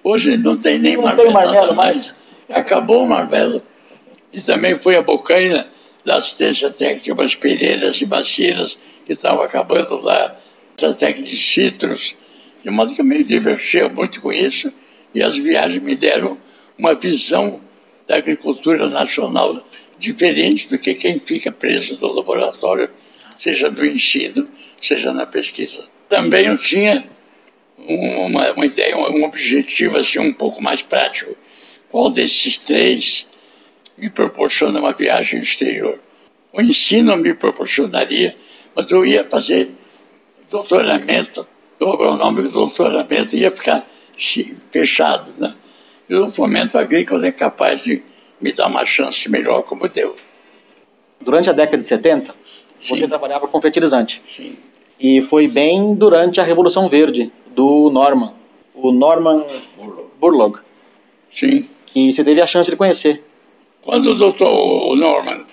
Hoje 0.03 0.37
não 0.37 0.57
tem 0.57 0.79
nem 0.79 0.95
Não 0.95 1.03
marmelo, 1.03 1.25
tem 1.25 1.33
marmelo 1.33 1.61
nada 1.61 1.73
mais. 1.73 2.15
Acabou 2.49 3.03
o 3.03 3.07
marmelo. 3.07 3.61
E 4.31 4.41
também 4.41 4.75
foi 4.75 4.95
a 4.95 5.01
bocaina 5.01 5.67
da 6.05 6.17
assistência 6.17 6.71
técnica, 6.71 7.13
umas 7.13 7.35
pereiras 7.35 8.01
e 8.01 8.05
bacias 8.05 8.77
que 9.09 9.13
estavam 9.13 9.41
acabando 9.41 9.99
lá, 10.01 10.39
essa 10.77 10.93
técnica 10.93 11.27
de 11.27 11.35
citros. 11.35 12.15
De 12.63 12.93
que 12.93 13.01
eu 13.01 13.05
me 13.05 13.23
divertia 13.23 13.89
muito 13.89 14.21
com 14.21 14.31
isso 14.31 14.71
e 15.15 15.23
as 15.23 15.35
viagens 15.35 15.81
me 15.81 15.95
deram 15.95 16.37
uma 16.77 16.93
visão 16.93 17.59
da 18.07 18.17
agricultura 18.17 18.87
nacional 18.87 19.65
diferente 19.97 20.69
do 20.69 20.77
que 20.77 20.93
quem 20.93 21.17
fica 21.17 21.51
preso 21.51 21.97
no 21.99 22.13
laboratório, 22.13 22.87
seja 23.39 23.71
no 23.71 23.83
ensino, 23.83 24.47
seja 24.79 25.11
na 25.11 25.25
pesquisa. 25.25 25.87
Também 26.07 26.45
eu 26.45 26.57
tinha 26.59 27.03
uma, 27.79 28.51
uma 28.51 28.65
ideia, 28.65 28.95
um 28.95 29.23
objetivo 29.23 29.97
assim 29.97 30.19
um 30.19 30.33
pouco 30.33 30.61
mais 30.61 30.83
prático. 30.83 31.35
Qual 31.89 32.11
desses 32.11 32.59
três 32.59 33.25
me 33.97 34.07
proporciona 34.07 34.79
uma 34.79 34.93
viagem 34.93 35.41
exterior? 35.41 35.99
O 36.53 36.61
ensino 36.61 37.17
me 37.17 37.33
proporcionaria, 37.33 38.35
mas 38.79 38.89
eu 38.91 39.05
ia 39.05 39.25
fazer 39.25 39.71
doutoramento, 40.49 41.45
o 41.81 41.85
agronômico 41.85 42.47
doutoramento 42.47 43.35
ia 43.35 43.51
ficar 43.51 43.85
fechado, 44.71 45.33
né? 45.37 45.53
E 46.09 46.15
o 46.15 46.31
fomento 46.31 46.77
agrícola 46.77 47.27
é 47.27 47.31
capaz 47.31 47.83
de 47.83 48.01
me 48.39 48.53
dar 48.53 48.67
uma 48.67 48.85
chance 48.85 49.29
melhor 49.29 49.63
como 49.63 49.87
deu. 49.89 50.15
Durante 51.19 51.49
a 51.49 51.53
década 51.53 51.79
de 51.79 51.87
70, 51.87 52.33
você 52.81 52.97
Sim. 52.99 53.07
trabalhava 53.09 53.49
com 53.49 53.61
fertilizante. 53.61 54.21
Sim. 54.33 54.55
E 54.97 55.21
foi 55.23 55.49
bem 55.49 55.93
durante 55.93 56.39
a 56.39 56.43
Revolução 56.43 56.87
Verde 56.87 57.29
do 57.47 57.89
Norman, 57.89 58.33
o 58.73 58.93
Norman 58.93 59.45
Burlock, 60.21 60.59
Sim. 61.33 61.67
que 61.85 62.13
você 62.13 62.23
teve 62.23 62.39
a 62.39 62.47
chance 62.47 62.71
de 62.71 62.77
conhecer. 62.77 63.25
Quando 63.81 64.11
o 64.11 64.15
doutor 64.15 64.95
Norman 64.95 65.43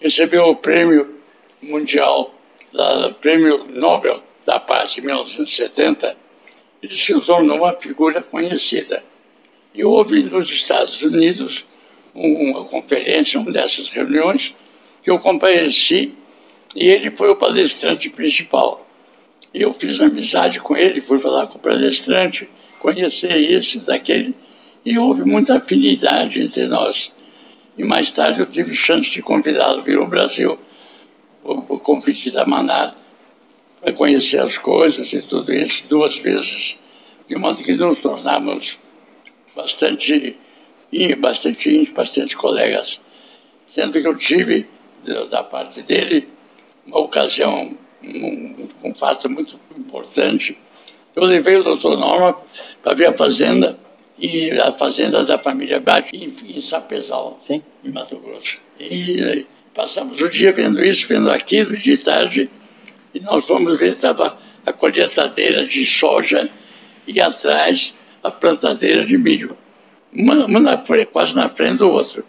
recebeu 0.00 0.48
o 0.48 0.56
prêmio 0.56 1.14
mundial, 1.62 2.34
da, 2.74 3.10
prêmio 3.10 3.66
Nobel 3.70 4.22
da 4.44 4.58
Paz 4.58 4.98
em 4.98 5.02
1970, 5.02 6.16
ele 6.82 6.92
se 6.92 7.18
tornou 7.20 7.58
uma 7.58 7.72
figura 7.72 8.20
conhecida. 8.20 9.02
E 9.72 9.84
houve 9.84 10.22
nos 10.24 10.50
Estados 10.50 11.00
Unidos 11.02 11.64
um- 12.14 12.50
uma 12.50 12.64
conferência, 12.64 13.40
uma 13.40 13.50
dessas 13.50 13.88
reuniões, 13.88 14.54
que 15.02 15.10
eu 15.10 15.18
compareci 15.18 16.14
e 16.74 16.88
ele 16.88 17.10
foi 17.10 17.30
o 17.30 17.36
palestrante 17.36 18.10
principal. 18.10 18.86
E 19.52 19.62
eu 19.62 19.72
fiz 19.72 20.00
amizade 20.00 20.58
com 20.60 20.76
ele, 20.76 21.00
fui 21.00 21.18
falar 21.18 21.46
com 21.46 21.58
o 21.58 21.60
palestrante, 21.60 22.48
conhecer 22.80 23.36
esse, 23.36 23.78
daquele, 23.86 24.34
e 24.84 24.98
houve 24.98 25.24
muita 25.24 25.56
afinidade 25.56 26.42
entre 26.42 26.66
nós. 26.66 27.12
E 27.78 27.84
mais 27.84 28.10
tarde 28.10 28.40
eu 28.40 28.46
tive 28.46 28.74
chance 28.74 29.10
de 29.10 29.22
convidá-lo 29.22 29.82
vir 29.82 29.96
ao 29.96 30.06
Brasil, 30.06 30.58
convite 31.80 32.30
da 32.30 32.46
Maná, 32.46 32.94
para 33.80 33.92
conhecer 33.92 34.40
as 34.40 34.56
coisas 34.56 35.12
e 35.12 35.20
tudo 35.20 35.52
isso, 35.52 35.84
duas 35.88 36.16
vezes, 36.16 36.78
de 37.28 37.36
modo 37.36 37.62
que 37.62 37.74
nos 37.74 37.98
tornamos 37.98 38.78
bastante, 39.54 40.36
bastante 41.18 41.68
íntimos, 41.68 41.94
bastante 41.94 42.36
colegas. 42.36 43.00
Sendo 43.68 44.00
que 44.00 44.06
eu 44.06 44.16
tive, 44.16 44.66
da 45.30 45.42
parte 45.42 45.82
dele, 45.82 46.28
uma 46.86 46.98
ocasião, 47.00 47.76
um, 48.06 48.68
um 48.82 48.94
fato 48.94 49.28
muito 49.28 49.58
importante. 49.76 50.56
Eu 51.14 51.24
levei 51.24 51.56
o 51.56 51.64
doutor 51.64 51.98
Norma 51.98 52.36
para 52.82 52.94
ver 52.94 53.08
a 53.08 53.16
fazenda, 53.16 53.78
e 54.18 54.50
a 54.52 54.72
fazenda 54.72 55.24
da 55.24 55.38
família 55.38 55.80
Bate, 55.80 56.16
em, 56.16 56.56
em 56.56 56.60
Sapezal, 56.60 57.38
Sim. 57.42 57.62
em 57.84 57.90
Mato 57.90 58.16
Grosso. 58.16 58.58
E 58.78 59.46
passamos 59.74 60.20
o 60.20 60.28
dia 60.28 60.52
vendo 60.52 60.82
isso, 60.82 61.06
vendo 61.08 61.30
aquilo, 61.30 61.76
de 61.76 61.96
tarde, 61.98 62.48
e 63.12 63.20
nós 63.20 63.44
fomos 63.44 63.78
ver, 63.78 63.92
estava 63.92 64.38
a 64.64 64.72
colheitadeira 64.72 65.66
de 65.66 65.84
soja 65.84 66.48
e 67.06 67.20
atrás 67.20 67.94
a 68.22 68.30
plantadeira 68.30 69.04
de 69.04 69.18
milho. 69.18 69.56
Uma, 70.12 70.46
uma 70.46 70.60
na 70.60 70.82
quase 71.06 71.34
na 71.34 71.48
frente 71.48 71.78
do 71.78 71.88
outro. 71.88 72.24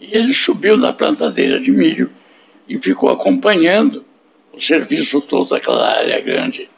E 0.00 0.16
ele 0.16 0.32
subiu 0.32 0.76
na 0.76 0.92
plantadeira 0.92 1.60
de 1.60 1.70
milho 1.70 2.10
e 2.66 2.78
ficou 2.78 3.10
acompanhando 3.10 4.04
o 4.52 4.60
serviço 4.60 5.20
todo 5.20 5.50
daquela 5.50 5.98
área 5.98 6.20
grande. 6.20 6.68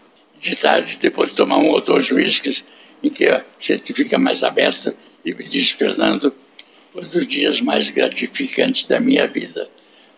De 0.41 0.57
tarde, 0.57 0.99
depois 1.01 1.31
de 1.31 1.37
tomar 1.37 1.59
um 1.59 1.71
ou 1.71 1.81
dois 1.81 2.11
uísques, 2.11 2.65
em 3.03 3.09
que 3.09 3.27
a 3.27 3.45
gente 3.61 3.93
fica 3.93 4.19
mais 4.19 4.43
aberto, 4.43 4.95
e 5.25 5.33
me 5.33 5.45
disse, 5.45 5.75
Fernando, 5.75 6.35
foi 6.93 7.05
um 7.05 7.09
dos 7.09 7.27
dias 7.27 7.61
mais 7.61 7.89
gratificantes 7.91 8.87
da 8.87 8.99
minha 8.99 9.27
vida. 9.29 9.69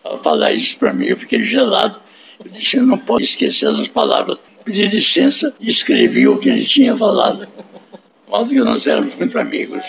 Ao 0.05 0.19
falar 0.19 0.53
isso 0.53 0.77
para 0.77 0.93
mim, 0.93 1.07
eu 1.07 1.17
fiquei 1.17 1.41
gelado. 1.41 1.99
Eu 2.43 2.51
disse, 2.51 2.77
eu 2.77 2.83
não 2.83 2.97
posso 2.97 3.23
esquecer 3.23 3.67
essas 3.67 3.87
palavras. 3.87 4.37
Pedi 4.63 4.87
licença 4.87 5.55
e 5.59 5.67
escrevi 5.67 6.27
o 6.27 6.37
que 6.37 6.47
ele 6.47 6.63
tinha 6.63 6.95
falado. 6.95 7.47
Mas 8.29 8.49
que 8.49 8.59
nós 8.59 8.85
éramos 8.85 9.15
muito 9.15 9.37
amigos. 9.39 9.83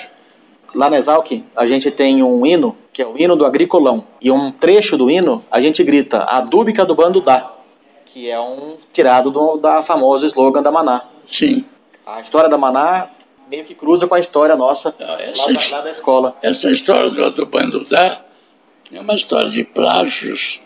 Lá 0.74 0.88
na 0.88 0.96
Exalc, 0.96 1.44
a 1.55 1.66
gente 1.66 1.90
tem 1.90 2.22
um 2.22 2.46
hino, 2.46 2.74
que 2.94 3.02
é 3.02 3.07
o 3.07 3.14
hino 3.18 3.37
do 3.37 3.44
agricolão. 3.44 4.07
E 4.20 4.31
um 4.31 4.50
trecho 4.50 4.96
do 4.96 5.11
hino, 5.11 5.44
a 5.50 5.61
gente 5.61 5.85
grita, 5.85 6.24
a 6.24 6.40
dúbica 6.40 6.87
do 6.87 6.94
bando 6.94 7.20
dá, 7.20 7.52
que 8.07 8.31
é 8.31 8.40
um 8.40 8.76
tirado 8.94 9.31
do, 9.31 9.59
da 9.59 9.83
famosa 9.83 10.26
slogan 10.26 10.62
da 10.62 10.70
Maná. 10.70 11.02
Sim. 11.26 11.62
A 12.07 12.20
história 12.20 12.48
da 12.48 12.57
Maná 12.57 13.11
meio 13.50 13.64
que 13.64 13.74
cruza 13.74 14.07
com 14.07 14.14
a 14.14 14.20
história 14.20 14.57
nossa 14.57 14.94
Ah, 14.98 15.18
essa 15.20 15.52
lá, 15.52 15.59
da, 15.59 15.76
lá 15.76 15.83
da 15.83 15.90
escola. 15.90 16.37
Essa 16.42 16.70
história 16.70 17.11
do, 17.11 17.31
do 17.31 17.46
Bando 17.46 17.85
Dá 17.85 18.26
é 18.92 19.01
uma 19.01 19.14
história 19.14 19.51
de 19.51 19.64
plágios. 19.64 20.61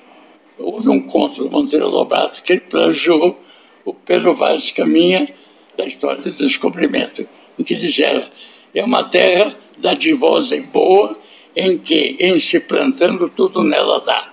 Houve 0.58 0.90
um 0.90 1.00
conto 1.00 1.44
do 1.44 1.50
Monteiro 1.50 1.88
Lobato 1.88 2.42
que 2.42 2.52
ele 2.52 2.60
plagiou 2.60 3.40
o 3.84 3.94
Pedro 3.94 4.34
Vaz 4.34 4.70
Caminha 4.70 5.32
da 5.76 5.86
história 5.86 6.22
do 6.22 6.32
descobrimento, 6.32 7.26
em 7.58 7.62
que 7.62 7.74
dizia 7.74 8.30
é 8.74 8.84
uma 8.84 9.04
terra 9.04 9.56
dadivosa 9.78 10.54
e 10.54 10.60
boa, 10.60 11.18
em 11.56 11.78
que, 11.78 12.16
em 12.20 12.38
se 12.38 12.60
plantando, 12.60 13.28
tudo 13.30 13.64
nela 13.64 14.00
dá. 14.00 14.32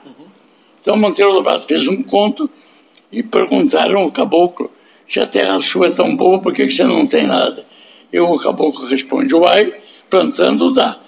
Então 0.82 0.98
Monteiro 0.98 1.32
Lobato 1.32 1.66
fez 1.66 1.88
um 1.88 2.04
conto 2.04 2.50
e 3.12 3.24
perguntaram 3.24 4.02
ao 4.02 4.12
caboclo 4.12 4.70
se 5.08 5.22
a 5.22 5.26
terra 5.26 5.62
sua 5.62 5.88
é 5.88 5.92
tão 5.92 6.16
boa, 6.16 6.42
por 6.42 6.54
que 6.54 6.70
você 6.70 6.84
não 6.84 7.06
tem 7.06 7.26
nada? 7.26 7.66
E 8.12 8.20
o 8.20 8.38
caboclo 8.38 8.86
responde, 8.88 9.34
uai, 9.34 9.74
plantando 10.10 10.74
dá. 10.74 11.00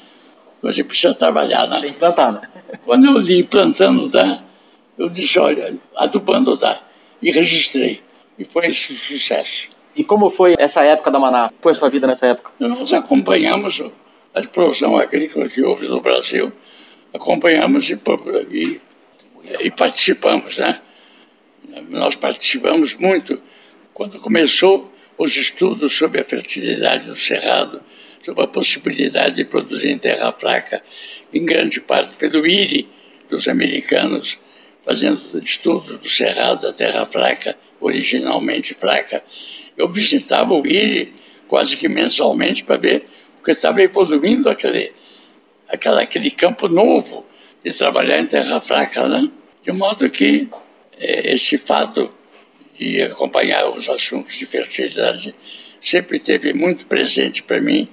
Você 0.62 0.84
precisa 0.84 1.14
trabalhar, 1.14 1.68
né? 1.68 1.82
Tem 1.82 1.94
que 1.94 2.00
plantar, 2.00 2.32
né? 2.34 2.42
Quando 2.86 3.06
eu 3.06 3.18
li 3.18 3.44
plantando 3.44 4.10
dá, 4.10 4.42
eu 4.98 5.10
disse, 5.10 5.40
olha, 5.40 5.78
adubando 5.96 6.56
dá. 6.58 6.82
E 7.22 7.32
registrei. 7.32 8.02
E 8.38 8.44
foi 8.44 8.72
sucesso. 8.74 9.70
E 9.96 10.04
como 10.04 10.30
foi 10.30 10.56
essa 10.58 10.84
época 10.84 11.12
da 11.12 11.20
Maná? 11.20 11.52
Foi 11.62 11.72
a 11.72 11.76
sua 11.76 11.90
vida 11.90 12.08
nessa 12.08 12.28
época? 12.28 12.52
Nós 12.60 12.94
acompanhamos 12.94 13.82
a 14.34 14.40
explosão 14.40 14.98
agrícola 14.98 15.50
que 15.50 15.62
houve 15.62 15.88
no 15.88 16.00
Brasil, 16.00 16.52
acompanhamos 17.14 17.90
e, 17.90 18.00
e, 18.50 18.82
e 19.62 19.72
participamos, 19.72 20.58
né? 20.58 20.82
Nós 21.90 22.16
participamos 22.16 22.94
muito 22.94 23.42
quando 23.94 24.20
começou 24.20 24.92
os 25.18 25.36
estudos 25.36 25.94
sobre 25.98 26.22
a 26.22 26.24
fertilidade 26.24 27.06
do 27.06 27.16
cerrado, 27.16 27.82
sobre 28.22 28.44
a 28.44 28.48
possibilidade 28.48 29.36
de 29.36 29.46
produzir 29.46 29.90
em 29.90 29.98
terra 29.98 30.32
fraca, 30.32 30.82
em 31.34 31.46
grande 31.46 31.80
parte 31.80 32.14
pelo 32.16 32.46
IRI 32.46 32.88
dos 33.30 33.48
americanos, 33.48 34.38
fazendo 34.84 35.22
estudos 35.44 35.98
do 35.98 36.10
cerrado 36.10 36.62
da 36.62 36.74
terra 36.74 37.06
fraca, 37.06 37.56
originalmente 37.80 38.74
fraca. 38.74 39.24
Eu 39.78 39.88
visitava 39.88 40.54
o 40.54 40.66
IRI 40.66 41.14
quase 41.48 41.76
que 41.76 41.88
mensalmente 41.88 42.64
para 42.64 42.78
ver 42.78 43.08
o 43.40 43.44
que 43.44 43.52
estava 43.52 43.82
evoluindo 43.82 44.50
aquele, 44.50 44.92
aquela, 45.68 46.02
aquele 46.02 46.32
campo 46.32 46.68
novo 46.68 47.26
de 47.64 47.72
trabalhar 47.74 48.20
em 48.20 48.26
terra 48.26 48.60
fraca, 48.60 49.08
né? 49.08 49.30
De 49.64 49.72
modo 49.72 50.10
que 50.10 50.48
eh, 50.98 51.34
esse 51.34 51.58
fato 51.58 52.10
de 52.78 53.02
acompanhar 53.02 53.70
os 53.70 53.90
assuntos 53.90 54.36
de 54.36 54.46
fertilidade 54.46 55.36
sempre 55.82 56.18
esteve 56.18 56.54
muito 56.54 56.86
presente 56.86 57.44
para 57.44 57.60
mim, 57.60 57.88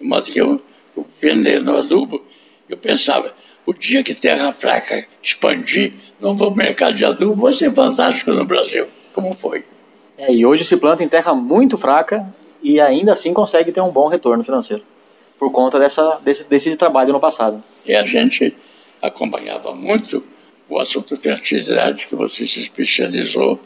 modo 0.00 0.30
que 0.30 0.40
eu, 0.40 0.60
eu 0.96 1.06
vendendo 1.20 1.76
adubo, 1.76 2.22
eu 2.68 2.76
pensava, 2.76 3.34
o 3.66 3.72
dia 3.72 4.02
que 4.02 4.14
terra 4.14 4.52
fraca 4.52 5.06
expandir, 5.22 5.92
novo 6.20 6.50
mercado 6.54 6.94
de 6.94 7.04
adubo 7.04 7.42
vai 7.42 7.52
ser 7.52 7.72
fantástico 7.72 8.32
no 8.32 8.44
Brasil, 8.44 8.86
como 9.12 9.34
foi. 9.34 9.64
É, 10.16 10.32
e 10.32 10.44
hoje 10.44 10.64
se 10.64 10.76
planta 10.76 11.04
em 11.04 11.08
terra 11.08 11.34
muito 11.34 11.78
fraca 11.78 12.34
e 12.62 12.80
ainda 12.80 13.12
assim 13.12 13.32
consegue 13.32 13.70
ter 13.70 13.80
um 13.80 13.90
bom 13.90 14.08
retorno 14.08 14.42
financeiro. 14.42 14.82
Por 15.38 15.52
conta 15.52 15.78
dessa, 15.78 16.18
desse, 16.24 16.44
desse 16.44 16.76
trabalho 16.76 17.12
no 17.12 17.20
passado. 17.20 17.62
E 17.86 17.94
a 17.94 18.04
gente 18.04 18.56
acompanhava 19.00 19.72
muito 19.74 20.24
o 20.68 20.78
assunto 20.78 21.16
fertilidade, 21.16 22.06
que 22.06 22.16
você 22.16 22.46
se 22.46 22.60
especializou, 22.60 23.60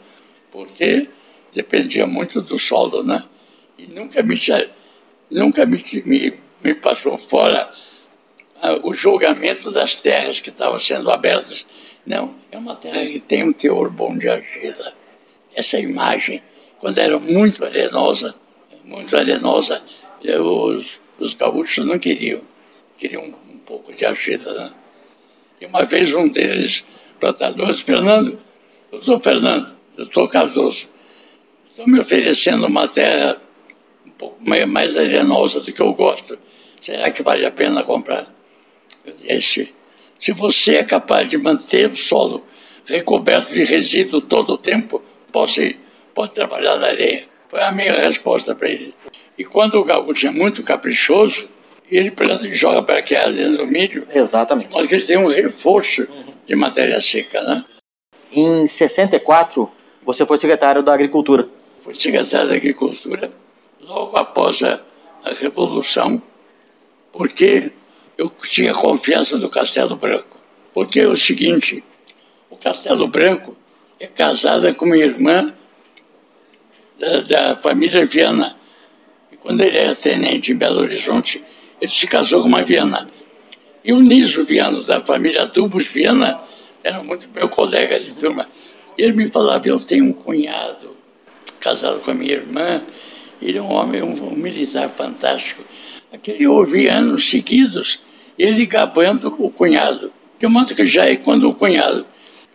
porque 0.51 1.07
dependia 1.53 2.05
muito 2.05 2.41
do 2.41 2.57
solo, 2.59 3.03
né? 3.03 3.23
E 3.77 3.87
nunca 3.87 4.21
me, 4.21 4.35
nunca 5.29 5.65
me, 5.65 5.83
me, 6.05 6.33
me 6.63 6.75
passou 6.75 7.17
fora 7.17 7.69
ah, 8.61 8.79
o 8.83 8.93
julgamento 8.93 9.69
das 9.71 9.95
terras 9.95 10.39
que 10.39 10.49
estavam 10.49 10.79
sendo 10.79 11.11
abertas. 11.11 11.65
Não, 12.05 12.35
é 12.51 12.57
uma 12.57 12.75
terra 12.75 13.05
que 13.05 13.19
tem 13.19 13.43
um 13.43 13.53
teor 13.53 13.89
bom 13.89 14.17
de 14.17 14.29
argila. 14.29 14.93
Essa 15.55 15.79
imagem, 15.79 16.41
quando 16.79 16.97
era 16.97 17.19
muito 17.19 17.63
arenosa, 17.63 18.35
muito 18.83 19.15
arenosa, 19.15 19.81
eh, 20.23 20.39
os, 20.39 20.99
os 21.19 21.33
gaúchos 21.33 21.85
não 21.85 21.97
queriam, 21.99 22.41
queriam 22.97 23.33
um 23.49 23.57
pouco 23.59 23.93
de 23.93 24.05
argila, 24.05 24.53
né? 24.53 24.73
E 25.61 25.65
uma 25.65 25.85
vez 25.85 26.13
um 26.13 26.27
deles, 26.27 26.83
plantadores, 27.19 27.79
Fernando, 27.79 28.37
doutor 28.91 29.21
Fernando, 29.21 29.75
doutor 29.95 30.27
Cardoso, 30.29 30.87
estão 31.69 31.87
me 31.87 31.99
oferecendo 31.99 32.67
uma 32.67 32.87
terra 32.87 33.41
um 34.05 34.11
pouco 34.11 34.37
mais- 34.41 34.97
arenosa 34.97 35.59
do 35.61 35.71
que 35.71 35.81
eu 35.81 35.93
gosto. 35.93 36.37
Será 36.81 37.09
que 37.11 37.23
vale 37.23 37.45
a 37.45 37.51
pena 37.51 37.83
comprar? 37.83 38.27
Disse, 39.21 39.73
se 40.19 40.31
você 40.31 40.75
é 40.75 40.83
capaz 40.83 41.29
de 41.29 41.37
manter 41.37 41.89
o 41.89 41.95
solo 41.95 42.45
recoberto 42.85 43.53
de 43.53 43.63
resíduo 43.63 44.21
todo 44.21 44.53
o 44.53 44.57
tempo, 44.57 45.01
pode, 45.31 45.79
pode 46.13 46.33
trabalhar 46.33 46.77
na 46.77 46.87
areia. 46.87 47.25
Foi 47.49 47.61
a 47.61 47.71
minha 47.71 47.93
resposta 47.93 48.53
para 48.53 48.69
ele. 48.69 48.93
E 49.37 49.43
quando 49.45 49.75
o 49.75 49.83
gaúcho 49.83 50.27
é 50.27 50.31
muito 50.31 50.63
caprichoso, 50.63 51.47
ele 51.89 52.11
joga 52.51 52.81
para 52.83 52.99
aquela 52.99 53.31
dentro 53.31 53.57
do 53.57 53.67
milho, 53.67 54.07
Exatamente. 54.13 54.69
mas 54.73 54.87
que 54.87 54.95
ele 54.95 55.05
tem 55.05 55.17
um 55.17 55.27
reforço 55.27 56.07
de 56.45 56.55
matéria 56.55 56.99
seca, 57.01 57.41
né? 57.41 57.63
Em 58.31 58.65
64, 58.65 59.71
você 60.03 60.25
foi 60.25 60.37
secretário 60.37 60.81
da 60.81 60.93
Agricultura. 60.93 61.47
Fui 61.81 61.93
secretário 61.95 62.49
da 62.49 62.55
Agricultura 62.55 63.31
logo 63.85 64.17
após 64.17 64.61
a, 64.63 64.81
a 65.23 65.33
Revolução, 65.33 66.21
porque 67.11 67.71
eu 68.17 68.31
tinha 68.43 68.73
confiança 68.73 69.37
do 69.37 69.49
Castelo 69.49 69.95
Branco. 69.95 70.37
Porque 70.73 70.99
é 70.99 71.07
o 71.07 71.15
seguinte, 71.15 71.83
o 72.49 72.57
Castelo 72.57 73.07
Branco 73.07 73.55
é 73.99 74.07
casada 74.07 74.73
com 74.73 74.85
minha 74.85 75.05
irmã 75.05 75.53
da, 76.99 77.21
da 77.21 77.55
família 77.57 78.05
Viana. 78.05 78.55
E 79.31 79.37
quando 79.37 79.61
ele 79.61 79.77
era 79.77 79.95
tenente 79.95 80.51
em 80.51 80.55
Belo 80.55 80.81
Horizonte, 80.81 81.43
ele 81.79 81.91
se 81.91 82.07
casou 82.07 82.41
com 82.41 82.47
uma 82.47 82.63
Viana. 82.63 83.09
E 83.83 83.91
o 83.93 83.99
Niso 83.99 84.43
Viana, 84.43 84.81
da 84.83 85.01
família 85.01 85.45
Dubos 85.45 85.87
Viana, 85.87 86.39
era 86.83 87.03
muito 87.03 87.27
meu 87.33 87.49
colega 87.49 87.99
de 87.99 88.11
turma. 88.13 88.47
E 88.97 89.03
ele 89.03 89.13
me 89.13 89.27
falava, 89.27 89.67
eu 89.67 89.79
tenho 89.79 90.05
um 90.05 90.13
cunhado 90.13 90.95
casado 91.59 92.01
com 92.01 92.11
a 92.11 92.13
minha 92.13 92.33
irmã, 92.33 92.83
ele 93.43 93.57
é 93.57 93.61
um 93.61 93.71
homem, 93.71 94.01
um, 94.01 94.13
um 94.13 94.35
militar 94.35 94.89
fantástico. 94.89 95.63
Aquele 96.11 96.47
houve 96.47 96.87
anos 96.87 97.29
seguidos, 97.29 97.99
ele 98.39 98.65
gabando 98.65 99.33
o 99.37 99.49
cunhado. 99.49 100.11
De 100.39 100.47
modo 100.47 100.73
que 100.73 100.85
já 100.85 101.05
é 101.05 101.15
quando 101.15 101.49
o 101.49 101.53
cunhado 101.53 102.05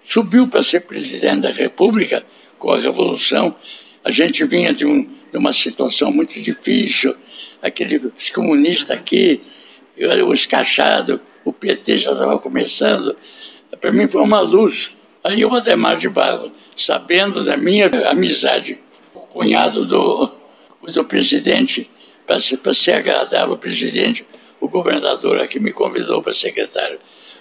subiu 0.07 0.49
para 0.49 0.63
ser 0.63 0.81
presidente 0.81 1.43
da 1.43 1.51
República, 1.51 2.25
com 2.59 2.73
a 2.73 2.79
Revolução, 2.79 3.55
a 4.03 4.11
gente 4.11 4.43
vinha 4.45 4.73
de, 4.73 4.87
um, 4.87 5.05
de 5.31 5.37
uma 5.37 5.53
situação 5.53 6.11
muito 6.11 6.41
difícil, 6.41 7.15
aqueles 7.63 8.31
comunistas 8.31 8.97
aqui, 8.97 9.41
o 10.25 10.33
escachado, 10.33 11.21
o 11.45 11.53
PT 11.53 11.99
já 11.99 12.13
estava 12.13 12.39
começando. 12.39 13.17
Para 13.81 13.93
mim 13.93 14.09
foi 14.09 14.23
uma 14.23 14.41
luz. 14.41 14.95
Aí 15.23 15.45
o 15.45 15.55
Ademar 15.55 15.97
de 15.97 16.09
Barro, 16.09 16.53
sabendo 16.77 17.45
da 17.45 17.57
minha 17.57 17.91
amizade, 18.09 18.79
o 19.15 19.21
cunhado 19.21 19.85
do, 19.85 20.31
do 20.93 21.05
presidente, 21.05 21.91
para 22.27 22.41
ser, 22.41 22.59
ser 22.75 22.93
agradável 22.93 23.53
ao 23.53 23.59
presidente, 23.59 24.27
o 24.61 24.69
governador 24.69 25.41
aqui 25.41 25.59
me 25.59 25.73
convidou 25.73 26.23
para 26.23 26.33
secretário. 26.33 26.99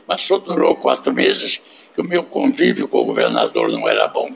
Mas 0.08 0.22
só 0.22 0.38
durou 0.38 0.76
quatro 0.76 1.12
meses 1.14 1.62
que 1.94 2.02
o 2.02 2.04
meu 2.04 2.24
convívio 2.24 2.88
com 2.88 3.02
o 3.02 3.06
governador 3.06 3.70
não 3.70 3.88
era 3.88 4.08
bom. 4.08 4.30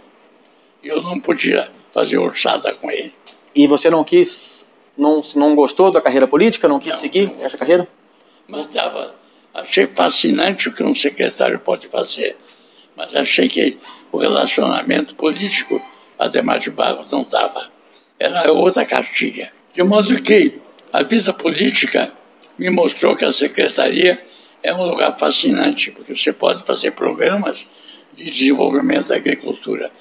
E 0.84 0.88
eu 0.88 1.02
não 1.02 1.19
podia 1.19 1.69
fazer 1.93 2.17
orçada 2.17 2.74
com 2.74 2.89
ele. 2.89 3.13
E 3.54 3.67
você 3.67 3.89
não 3.89 4.04
quis, 4.04 4.67
não, 4.97 5.21
não 5.36 5.56
gostou 5.56 5.91
da 5.91 6.02
carreira 6.02 6.28
política, 6.28 6.67
não 6.67 6.80
quis 6.80 6.93
Não, 6.93 7.00
seguir 7.00 7.32
não. 7.32 7.45
essa 7.45 7.58
carreira? 7.58 7.88
Mas 8.47 8.67
dava, 8.67 9.15
achei 9.54 9.88
fascinante 9.88 10.69
o 10.69 10.74
que 10.74 10.84
um 10.84 10.95
secretário 10.95 11.60
pode 11.60 11.88
fazer. 11.88 12.36
Mas 12.95 13.15
achei 13.15 13.47
que 13.47 13.78
o 14.12 14.17
relacionamento 14.17 15.15
político, 15.15 15.82
Ademar 16.19 16.60
de 16.60 16.69
Barros, 16.69 17.12
não 17.12 17.24
dava. 17.24 17.69
Era 18.23 18.51
outra 18.51 18.86
cartilha. 18.86 19.51
De 19.73 19.81
modo 19.81 20.21
que 20.21 20.53
a 20.93 21.01
vida 21.01 21.34
política 21.34 22.12
me 22.55 22.69
mostrou 22.69 23.15
que 23.15 23.25
a 23.25 23.31
secretaria 23.31 24.23
é 24.62 24.71
um 24.71 24.84
lugar 24.84 25.17
fascinante, 25.17 25.89
porque 25.89 26.15
você 26.15 26.31
pode 26.31 26.63
fazer 26.63 26.91
programas 26.91 27.65
de 28.13 28.25
desenvolvimento 28.25 29.07
da 29.07 29.15
agricultura. 29.15 29.91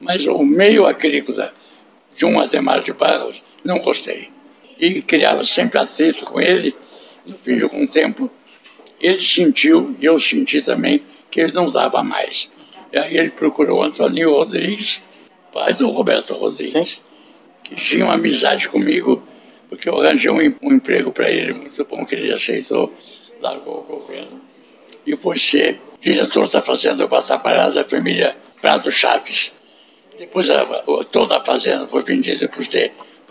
Mas 0.00 0.26
o 0.26 0.42
meio 0.42 0.86
agrícola 0.86 1.54
de 2.16 2.26
um 2.26 2.40
Ademar 2.40 2.82
de 2.82 2.92
Barros, 2.92 3.44
não 3.62 3.78
gostei. 3.78 4.28
E 4.76 5.00
criava 5.00 5.44
sempre 5.44 5.78
atrito 5.78 6.24
com 6.24 6.40
ele. 6.40 6.74
No 7.24 7.38
fim 7.38 7.58
de 7.58 7.62
algum 7.62 7.86
tempo, 7.86 8.28
ele 9.00 9.20
sentiu, 9.20 9.94
e 10.00 10.04
eu 10.04 10.18
senti 10.18 10.60
também, 10.60 11.04
que 11.30 11.40
ele 11.40 11.52
não 11.52 11.68
dava 11.68 12.02
mais. 12.02 12.50
E 12.92 12.98
aí 12.98 13.16
ele 13.16 13.30
procurou 13.30 13.84
Antônio 13.84 14.32
Rodrigues, 14.32 15.00
pai 15.52 15.72
do 15.74 15.88
Roberto 15.90 16.34
Rodrigues, 16.34 17.00
que 17.64 17.74
tinha 17.74 18.04
uma 18.04 18.14
amizade 18.14 18.68
comigo, 18.68 19.22
porque 19.68 19.88
eu 19.88 20.00
arranjei 20.00 20.30
um, 20.30 20.54
um 20.62 20.72
emprego 20.74 21.10
para 21.12 21.30
ele 21.30 21.52
muito 21.54 21.84
bom, 21.84 22.04
que 22.04 22.14
ele 22.14 22.32
aceitou, 22.32 22.92
largou 23.40 23.80
o 23.80 23.82
governo, 23.82 24.40
e 25.06 25.16
foi 25.16 25.38
ser 25.38 25.80
diretor 26.00 26.48
da 26.48 26.60
Fazenda 26.62 27.04
Guatapará 27.04 27.68
da 27.70 27.84
família 27.84 28.36
Prado 28.60 28.90
Chaves. 28.90 29.52
Depois 30.18 30.50
a- 30.50 30.64
toda 31.10 31.38
a 31.38 31.44
fazenda 31.44 31.86
foi 31.86 32.02
vendida 32.02 32.48
para 32.48 32.60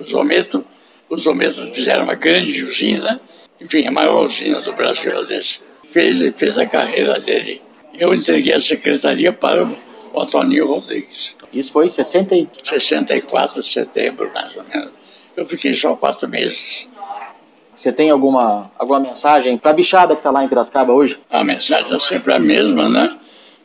os 0.04 0.14
Ometo. 0.14 0.66
Os 1.10 1.26
Ometos 1.28 1.70
fizeram 1.70 2.04
uma 2.04 2.16
grande 2.16 2.64
usina, 2.64 3.22
enfim, 3.60 3.86
a 3.86 3.92
maior 3.92 4.26
usina 4.26 4.60
do 4.62 4.74
Brasil. 4.74 5.12
Fez, 5.92 6.20
fez 6.36 6.58
a 6.58 6.66
carreira 6.66 7.20
dele. 7.20 7.62
Eu 7.94 8.14
entreguei 8.14 8.54
a 8.54 8.60
secretaria 8.60 9.32
para 9.32 9.64
o 9.64 9.78
Antônio 10.20 10.68
Rodrigues. 10.68 11.34
Isso 11.54 11.72
foi 11.72 11.86
em 11.86 11.90
60 11.90 12.36
e... 12.36 12.50
64 12.64 13.62
de 13.62 13.70
setembro, 13.70 14.32
mais 14.34 14.56
ou 14.56 14.64
menos. 14.64 14.92
Eu 15.36 15.46
fiquei 15.46 15.74
só 15.74 15.96
quatro 15.96 16.28
meses. 16.28 16.88
Você 17.74 17.92
tem 17.92 18.10
alguma, 18.10 18.70
alguma 18.78 19.00
mensagem 19.00 19.58
para 19.58 19.72
a 19.72 19.74
bichada 19.74 20.14
que 20.14 20.20
está 20.20 20.30
lá 20.30 20.44
em 20.44 20.48
Piracicaba 20.48 20.92
hoje? 20.92 21.18
A 21.30 21.44
mensagem 21.44 21.94
é 21.94 22.00
sempre 22.00 22.34
a 22.34 22.40
mesma, 22.40 22.90
né? 22.90 23.18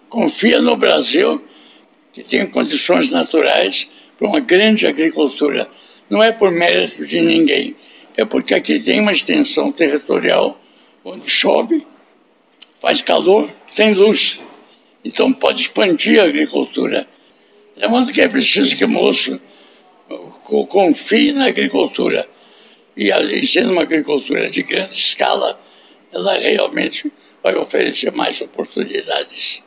Confia 0.09 0.63
no 0.63 0.77
Brasil, 0.77 1.43
que 2.13 2.23
tem 2.23 2.47
condições 2.47 3.11
naturais 3.11 3.89
para 4.17 4.29
uma 4.29 4.41
grande 4.41 4.87
agricultura. 4.87 5.69
Não 6.09 6.23
é 6.23 6.31
por 6.31 6.53
mérito 6.53 7.05
de 7.05 7.21
ninguém, 7.21 7.75
é 8.17 8.25
porque 8.25 8.55
aqui 8.55 8.79
tem 8.79 9.01
uma 9.01 9.13
extensão 9.13 9.73
territorial 9.73 10.57
onde 11.05 11.29
chove, 11.29 11.87
faz 12.81 13.03
calor, 13.03 13.51
tem 13.75 13.93
luz. 13.93 14.39
Então 15.07 15.33
pode 15.33 15.61
expandir 15.63 16.21
a 16.21 16.25
agricultura. 16.25 17.07
É 17.77 17.87
modo 17.87 18.13
que 18.13 18.21
é 18.21 18.27
preciso 18.27 18.77
que 18.77 18.85
o 18.85 18.89
moço 18.89 19.41
co- 20.43 20.67
confie 20.67 21.33
na 21.33 21.47
agricultura. 21.47 22.27
E 22.97 23.13
ali, 23.13 23.47
sendo 23.47 23.71
uma 23.73 23.83
agricultura 23.83 24.51
de 24.51 24.63
grande 24.65 24.93
escala, 24.95 25.61
ela 26.13 26.37
realmente 26.37 27.13
vai 27.41 27.55
oferecer 27.55 28.11
mais 28.11 28.41
oportunidades. 28.41 29.63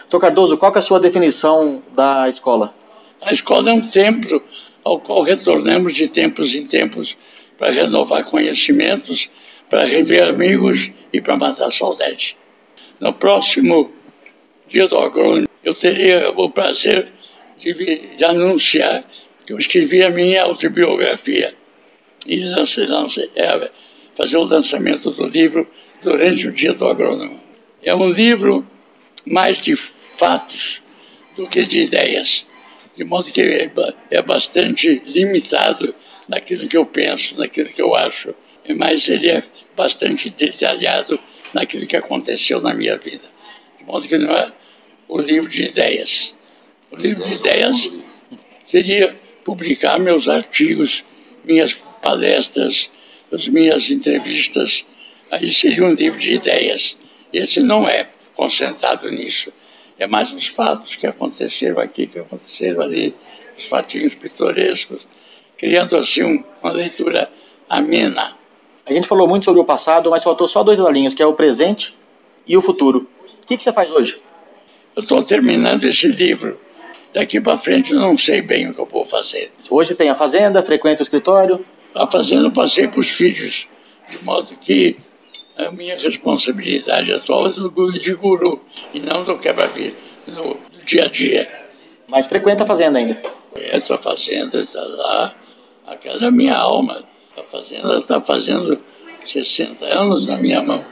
Doutor 0.00 0.20
Cardoso, 0.20 0.58
qual 0.58 0.74
é 0.74 0.78
a 0.78 0.82
sua 0.82 1.00
definição 1.00 1.82
da 1.94 2.28
escola? 2.28 2.74
A 3.22 3.32
escola 3.32 3.70
é 3.70 3.72
um 3.72 3.80
templo 3.80 4.42
ao 4.82 5.00
qual 5.00 5.22
retornamos 5.22 5.94
de 5.94 6.08
tempos 6.08 6.54
em 6.54 6.66
tempos 6.66 7.16
para 7.56 7.70
renovar 7.70 8.24
conhecimentos, 8.24 9.30
para 9.70 9.86
rever 9.86 10.24
amigos 10.24 10.90
e 11.10 11.22
para 11.22 11.36
matar 11.38 11.72
saudade. 11.72 12.36
No 13.00 13.14
próximo 13.14 13.90
dia 14.68 14.86
do 14.88 14.98
agrônomo, 14.98 15.48
eu 15.62 15.74
teria 15.74 16.30
o 16.30 16.50
prazer 16.50 17.08
de, 17.58 17.72
de 18.16 18.24
anunciar 18.24 19.04
que 19.46 19.52
eu 19.52 19.58
escrevi 19.58 20.02
a 20.02 20.10
minha 20.10 20.42
autobiografia 20.42 21.54
e 22.26 22.42
é, 23.36 23.70
fazer 24.14 24.36
o 24.36 24.44
lançamento 24.44 25.10
do 25.10 25.26
livro 25.26 25.68
durante 26.02 26.48
o 26.48 26.52
dia 26.52 26.72
do 26.72 26.86
agrônomo. 26.86 27.40
É 27.82 27.94
um 27.94 28.08
livro 28.08 28.66
mais 29.26 29.60
de 29.60 29.76
fatos 29.76 30.80
do 31.36 31.46
que 31.46 31.64
de 31.64 31.82
ideias, 31.82 32.46
de 32.96 33.04
modo 33.04 33.30
que 33.30 33.40
é 33.40 33.70
é 34.10 34.22
bastante 34.22 35.00
limitado 35.06 35.94
naquilo 36.28 36.68
que 36.68 36.76
eu 36.76 36.86
penso, 36.86 37.36
naquilo 37.38 37.68
que 37.68 37.82
eu 37.82 37.94
acho, 37.94 38.34
mas 38.76 39.08
ele 39.08 39.28
é 39.28 39.42
bastante 39.76 40.30
detalhado 40.30 41.18
naquilo 41.52 41.86
que 41.86 41.96
aconteceu 41.96 42.60
na 42.60 42.72
minha 42.72 42.96
vida. 42.96 43.33
Modo 43.86 44.06
que 44.08 44.18
não 44.18 44.34
é 44.34 44.52
o 45.08 45.20
livro 45.20 45.48
de 45.48 45.64
ideias. 45.64 46.34
O 46.90 46.96
livro 46.96 47.24
de 47.24 47.34
ideias 47.34 47.90
seria 48.66 49.16
publicar 49.44 49.98
meus 49.98 50.28
artigos, 50.28 51.04
minhas 51.44 51.74
palestras, 52.02 52.90
as 53.32 53.48
minhas 53.48 53.90
entrevistas. 53.90 54.86
Aí 55.30 55.48
seria 55.50 55.84
um 55.84 55.92
livro 55.92 56.18
de 56.18 56.34
ideias. 56.34 56.96
Esse 57.32 57.60
não 57.60 57.88
é 57.88 58.08
concentrado 58.34 59.10
nisso. 59.10 59.52
É 59.98 60.06
mais 60.06 60.32
os 60.32 60.46
fatos 60.46 60.96
que 60.96 61.06
aconteceram 61.06 61.80
aqui, 61.80 62.06
que 62.06 62.18
aconteceram 62.18 62.82
ali, 62.82 63.14
os 63.56 63.64
fatinhos 63.64 64.14
pitorescos, 64.14 65.06
criando 65.56 65.96
assim 65.96 66.22
um- 66.22 66.44
uma 66.62 66.72
leitura 66.72 67.30
amena. 67.68 68.36
A 68.86 68.92
gente 68.92 69.06
falou 69.06 69.26
muito 69.26 69.44
sobre 69.44 69.60
o 69.60 69.64
passado, 69.64 70.10
mas 70.10 70.22
faltou 70.22 70.48
só 70.48 70.62
dois 70.62 70.78
linhas, 70.78 71.14
que 71.14 71.22
é 71.22 71.26
o 71.26 71.32
presente 71.32 71.94
e 72.46 72.56
o 72.56 72.62
futuro. 72.62 73.08
O 73.44 73.46
que, 73.46 73.58
que 73.58 73.62
você 73.62 73.74
faz 73.74 73.90
hoje? 73.90 74.18
Eu 74.96 75.02
estou 75.02 75.22
terminando 75.22 75.84
esse 75.84 76.08
livro. 76.08 76.58
Daqui 77.12 77.38
para 77.38 77.58
frente 77.58 77.92
eu 77.92 78.00
não 78.00 78.16
sei 78.16 78.40
bem 78.40 78.70
o 78.70 78.74
que 78.74 78.80
eu 78.80 78.86
vou 78.86 79.04
fazer. 79.04 79.52
Hoje 79.68 79.94
tem 79.94 80.08
a 80.08 80.14
fazenda, 80.14 80.62
frequenta 80.62 81.02
o 81.02 81.04
escritório. 81.04 81.62
A 81.94 82.10
fazenda 82.10 82.46
eu 82.46 82.50
passei 82.50 82.88
para 82.88 83.00
os 83.00 83.10
filhos, 83.10 83.68
de 84.08 84.24
modo 84.24 84.56
que 84.56 84.96
a 85.58 85.70
minha 85.70 85.94
responsabilidade 85.98 87.12
atual 87.12 87.46
é 87.46 87.50
do 87.50 87.70
guru 87.70 87.92
de 87.92 88.14
guru 88.14 88.64
e 88.94 88.98
não 88.98 89.22
do 89.24 89.38
quebra-vira, 89.38 89.94
no, 90.26 90.56
dia 90.86 91.04
a 91.04 91.08
dia. 91.08 91.68
Mas 92.08 92.26
frequenta 92.26 92.62
a 92.62 92.66
fazenda 92.66 92.98
ainda. 92.98 93.20
Essa 93.56 93.98
fazenda 93.98 94.60
está 94.60 94.80
lá, 94.80 95.34
a 95.86 95.96
casa 95.96 96.20
da 96.20 96.30
minha 96.30 96.56
alma. 96.56 97.04
A 97.36 97.42
fazenda 97.42 97.98
está 97.98 98.22
fazendo 98.22 98.80
60 99.22 99.84
anos 99.84 100.28
na 100.28 100.38
minha 100.38 100.62
mão. 100.62 100.82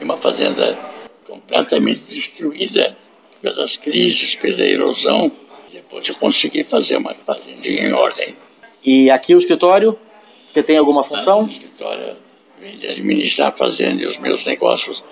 É 0.00 0.04
uma 0.04 0.16
fazenda 0.16 0.95
completamente 1.26 2.00
destruída 2.08 2.96
pelas 3.42 3.76
crises, 3.76 4.34
pela 4.34 4.62
erosão. 4.62 5.30
Depois 5.72 6.08
eu 6.08 6.14
consegui 6.14 6.64
fazer 6.64 6.96
uma 6.96 7.14
fazendinha 7.14 7.88
em 7.88 7.92
ordem. 7.92 8.36
E 8.84 9.10
aqui 9.10 9.34
o 9.34 9.38
escritório, 9.38 9.98
você 10.46 10.62
tem 10.62 10.78
alguma 10.78 11.02
função? 11.02 11.44
O 11.44 11.48
escritório 11.48 12.16
vem 12.60 12.76
de 12.76 12.86
administrar 12.86 13.48
a 13.48 13.52
fazenda 13.52 14.02
e 14.02 14.06
os 14.06 14.16
meus 14.16 14.44
negócios 14.46 15.04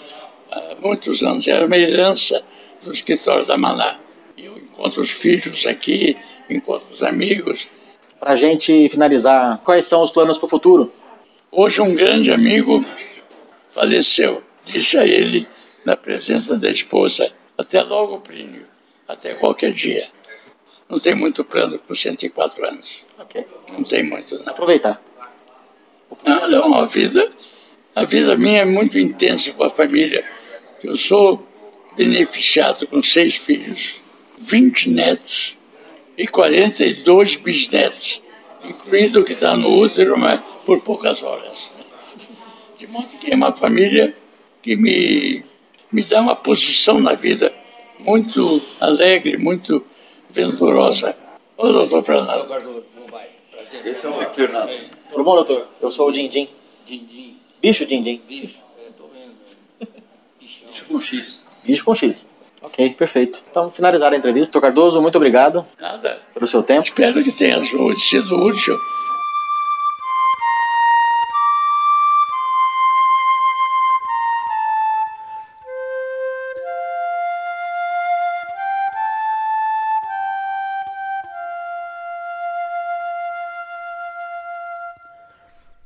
há 0.51 0.77
muitos 0.81 1.23
anos. 1.23 1.47
Era 1.47 1.67
uma 1.67 1.77
herança 1.77 2.43
do 2.83 2.93
escritório 2.93 3.45
da 3.45 3.57
Maná. 3.57 3.99
Eu 4.39 4.57
encontro 4.57 5.03
os 5.03 5.11
filhos 5.11 5.67
aqui, 5.67 6.17
encontro 6.49 6.87
os 6.93 7.03
amigos. 7.03 7.69
Para 8.19 8.33
a 8.33 8.37
gente 8.37 8.89
finalizar, 8.89 9.59
quais 9.65 9.85
são 9.85 10.03
os 10.03 10.11
planos 10.11 10.39
para 10.39 10.47
o 10.47 10.51
futuro? 10.51 10.93
Hoje 11.51 11.81
um 11.81 11.95
grande 11.95 12.33
amigo 12.33 12.85
faleceu. 13.73 14.43
Disse 14.65 14.97
a 14.97 15.07
ele, 15.07 15.47
na 15.85 15.97
presença 15.97 16.57
da 16.57 16.70
esposa, 16.70 17.32
até 17.57 17.82
logo, 17.82 18.20
Plínio, 18.20 18.66
até 19.07 19.35
qualquer 19.35 19.72
dia. 19.72 20.09
Não 20.89 20.99
tem 20.99 21.14
muito 21.14 21.45
plano 21.45 21.78
com 21.78 21.95
104 21.95 22.66
anos. 22.66 23.05
Ok. 23.18 23.47
Não 23.72 23.82
tem 23.82 24.03
muito, 24.03 24.39
não. 24.39 24.49
Aproveitar. 24.49 25.03
Não, 26.24 26.49
não, 26.49 26.74
a 26.74 26.87
vida, 26.87 27.30
a 27.95 28.05
vida 28.05 28.37
minha 28.37 28.61
é 28.61 28.64
muito 28.64 28.99
intensa 28.99 29.53
com 29.53 29.64
a 29.64 29.70
família. 29.70 30.24
Eu 30.82 30.97
sou 30.97 31.47
beneficiado 31.97 32.87
com 32.87 33.03
seis 33.03 33.37
filhos, 33.37 34.01
20 34.39 34.91
netos 34.91 35.57
e 36.16 36.26
42 36.26 37.37
bisnetos, 37.37 38.22
incluindo 38.62 39.20
o 39.20 39.24
que 39.24 39.32
está 39.32 39.57
no 39.57 39.80
útero, 39.80 40.18
mas 40.18 40.41
por 40.64 40.80
poucas 40.80 41.22
horas. 41.22 41.70
De 42.78 42.87
modo 42.87 43.09
que 43.18 43.32
é 43.32 43.35
uma 43.35 43.53
família 43.53 44.14
que 44.62 44.76
me, 44.76 45.45
me 45.95 46.03
dá 46.03 46.21
uma 46.21 46.35
posição 46.35 46.99
na 46.99 47.15
vida 47.15 47.55
muito 48.01 48.61
alegre, 48.81 49.37
muito 49.37 49.85
venturosa. 50.29 51.17
Ô, 51.57 51.69
doutor 51.69 52.03
Fernando. 52.03 52.83
Esse 53.85 54.05
é 54.05 54.09
o 54.09 54.31
Fernando. 54.31 54.71
Tudo 55.09 55.23
bom, 55.23 55.37
doutor? 55.37 55.69
Eu 55.81 55.93
sou 55.93 56.09
o 56.09 56.13
Dindim. 56.13 56.49
Dindim, 56.85 57.37
Bicho 57.63 57.87
Dindim. 57.87 58.21
bicho, 58.27 58.59
é, 58.79 58.91
tô 58.99 59.05
vendo. 59.05 59.35
Bichão. 60.41 60.67
Bicho 60.73 60.85
com 60.87 61.01
X. 61.01 61.45
Bicho 61.63 61.85
com 61.85 61.95
X. 61.95 62.29
Ok, 62.61 62.91
perfeito. 62.95 63.45
Então, 63.49 63.71
finalizar 63.71 64.13
a 64.13 64.17
entrevista. 64.17 64.51
Doutor 64.51 64.67
Cardoso, 64.67 65.01
muito 65.01 65.15
obrigado 65.15 65.65
Nada. 65.81 66.21
pelo 66.33 66.47
seu 66.47 66.63
tempo. 66.63 66.83
Espero 66.89 67.23
que 67.23 67.31
tenha 67.31 67.63
sido 67.63 68.37
útil 68.45 68.77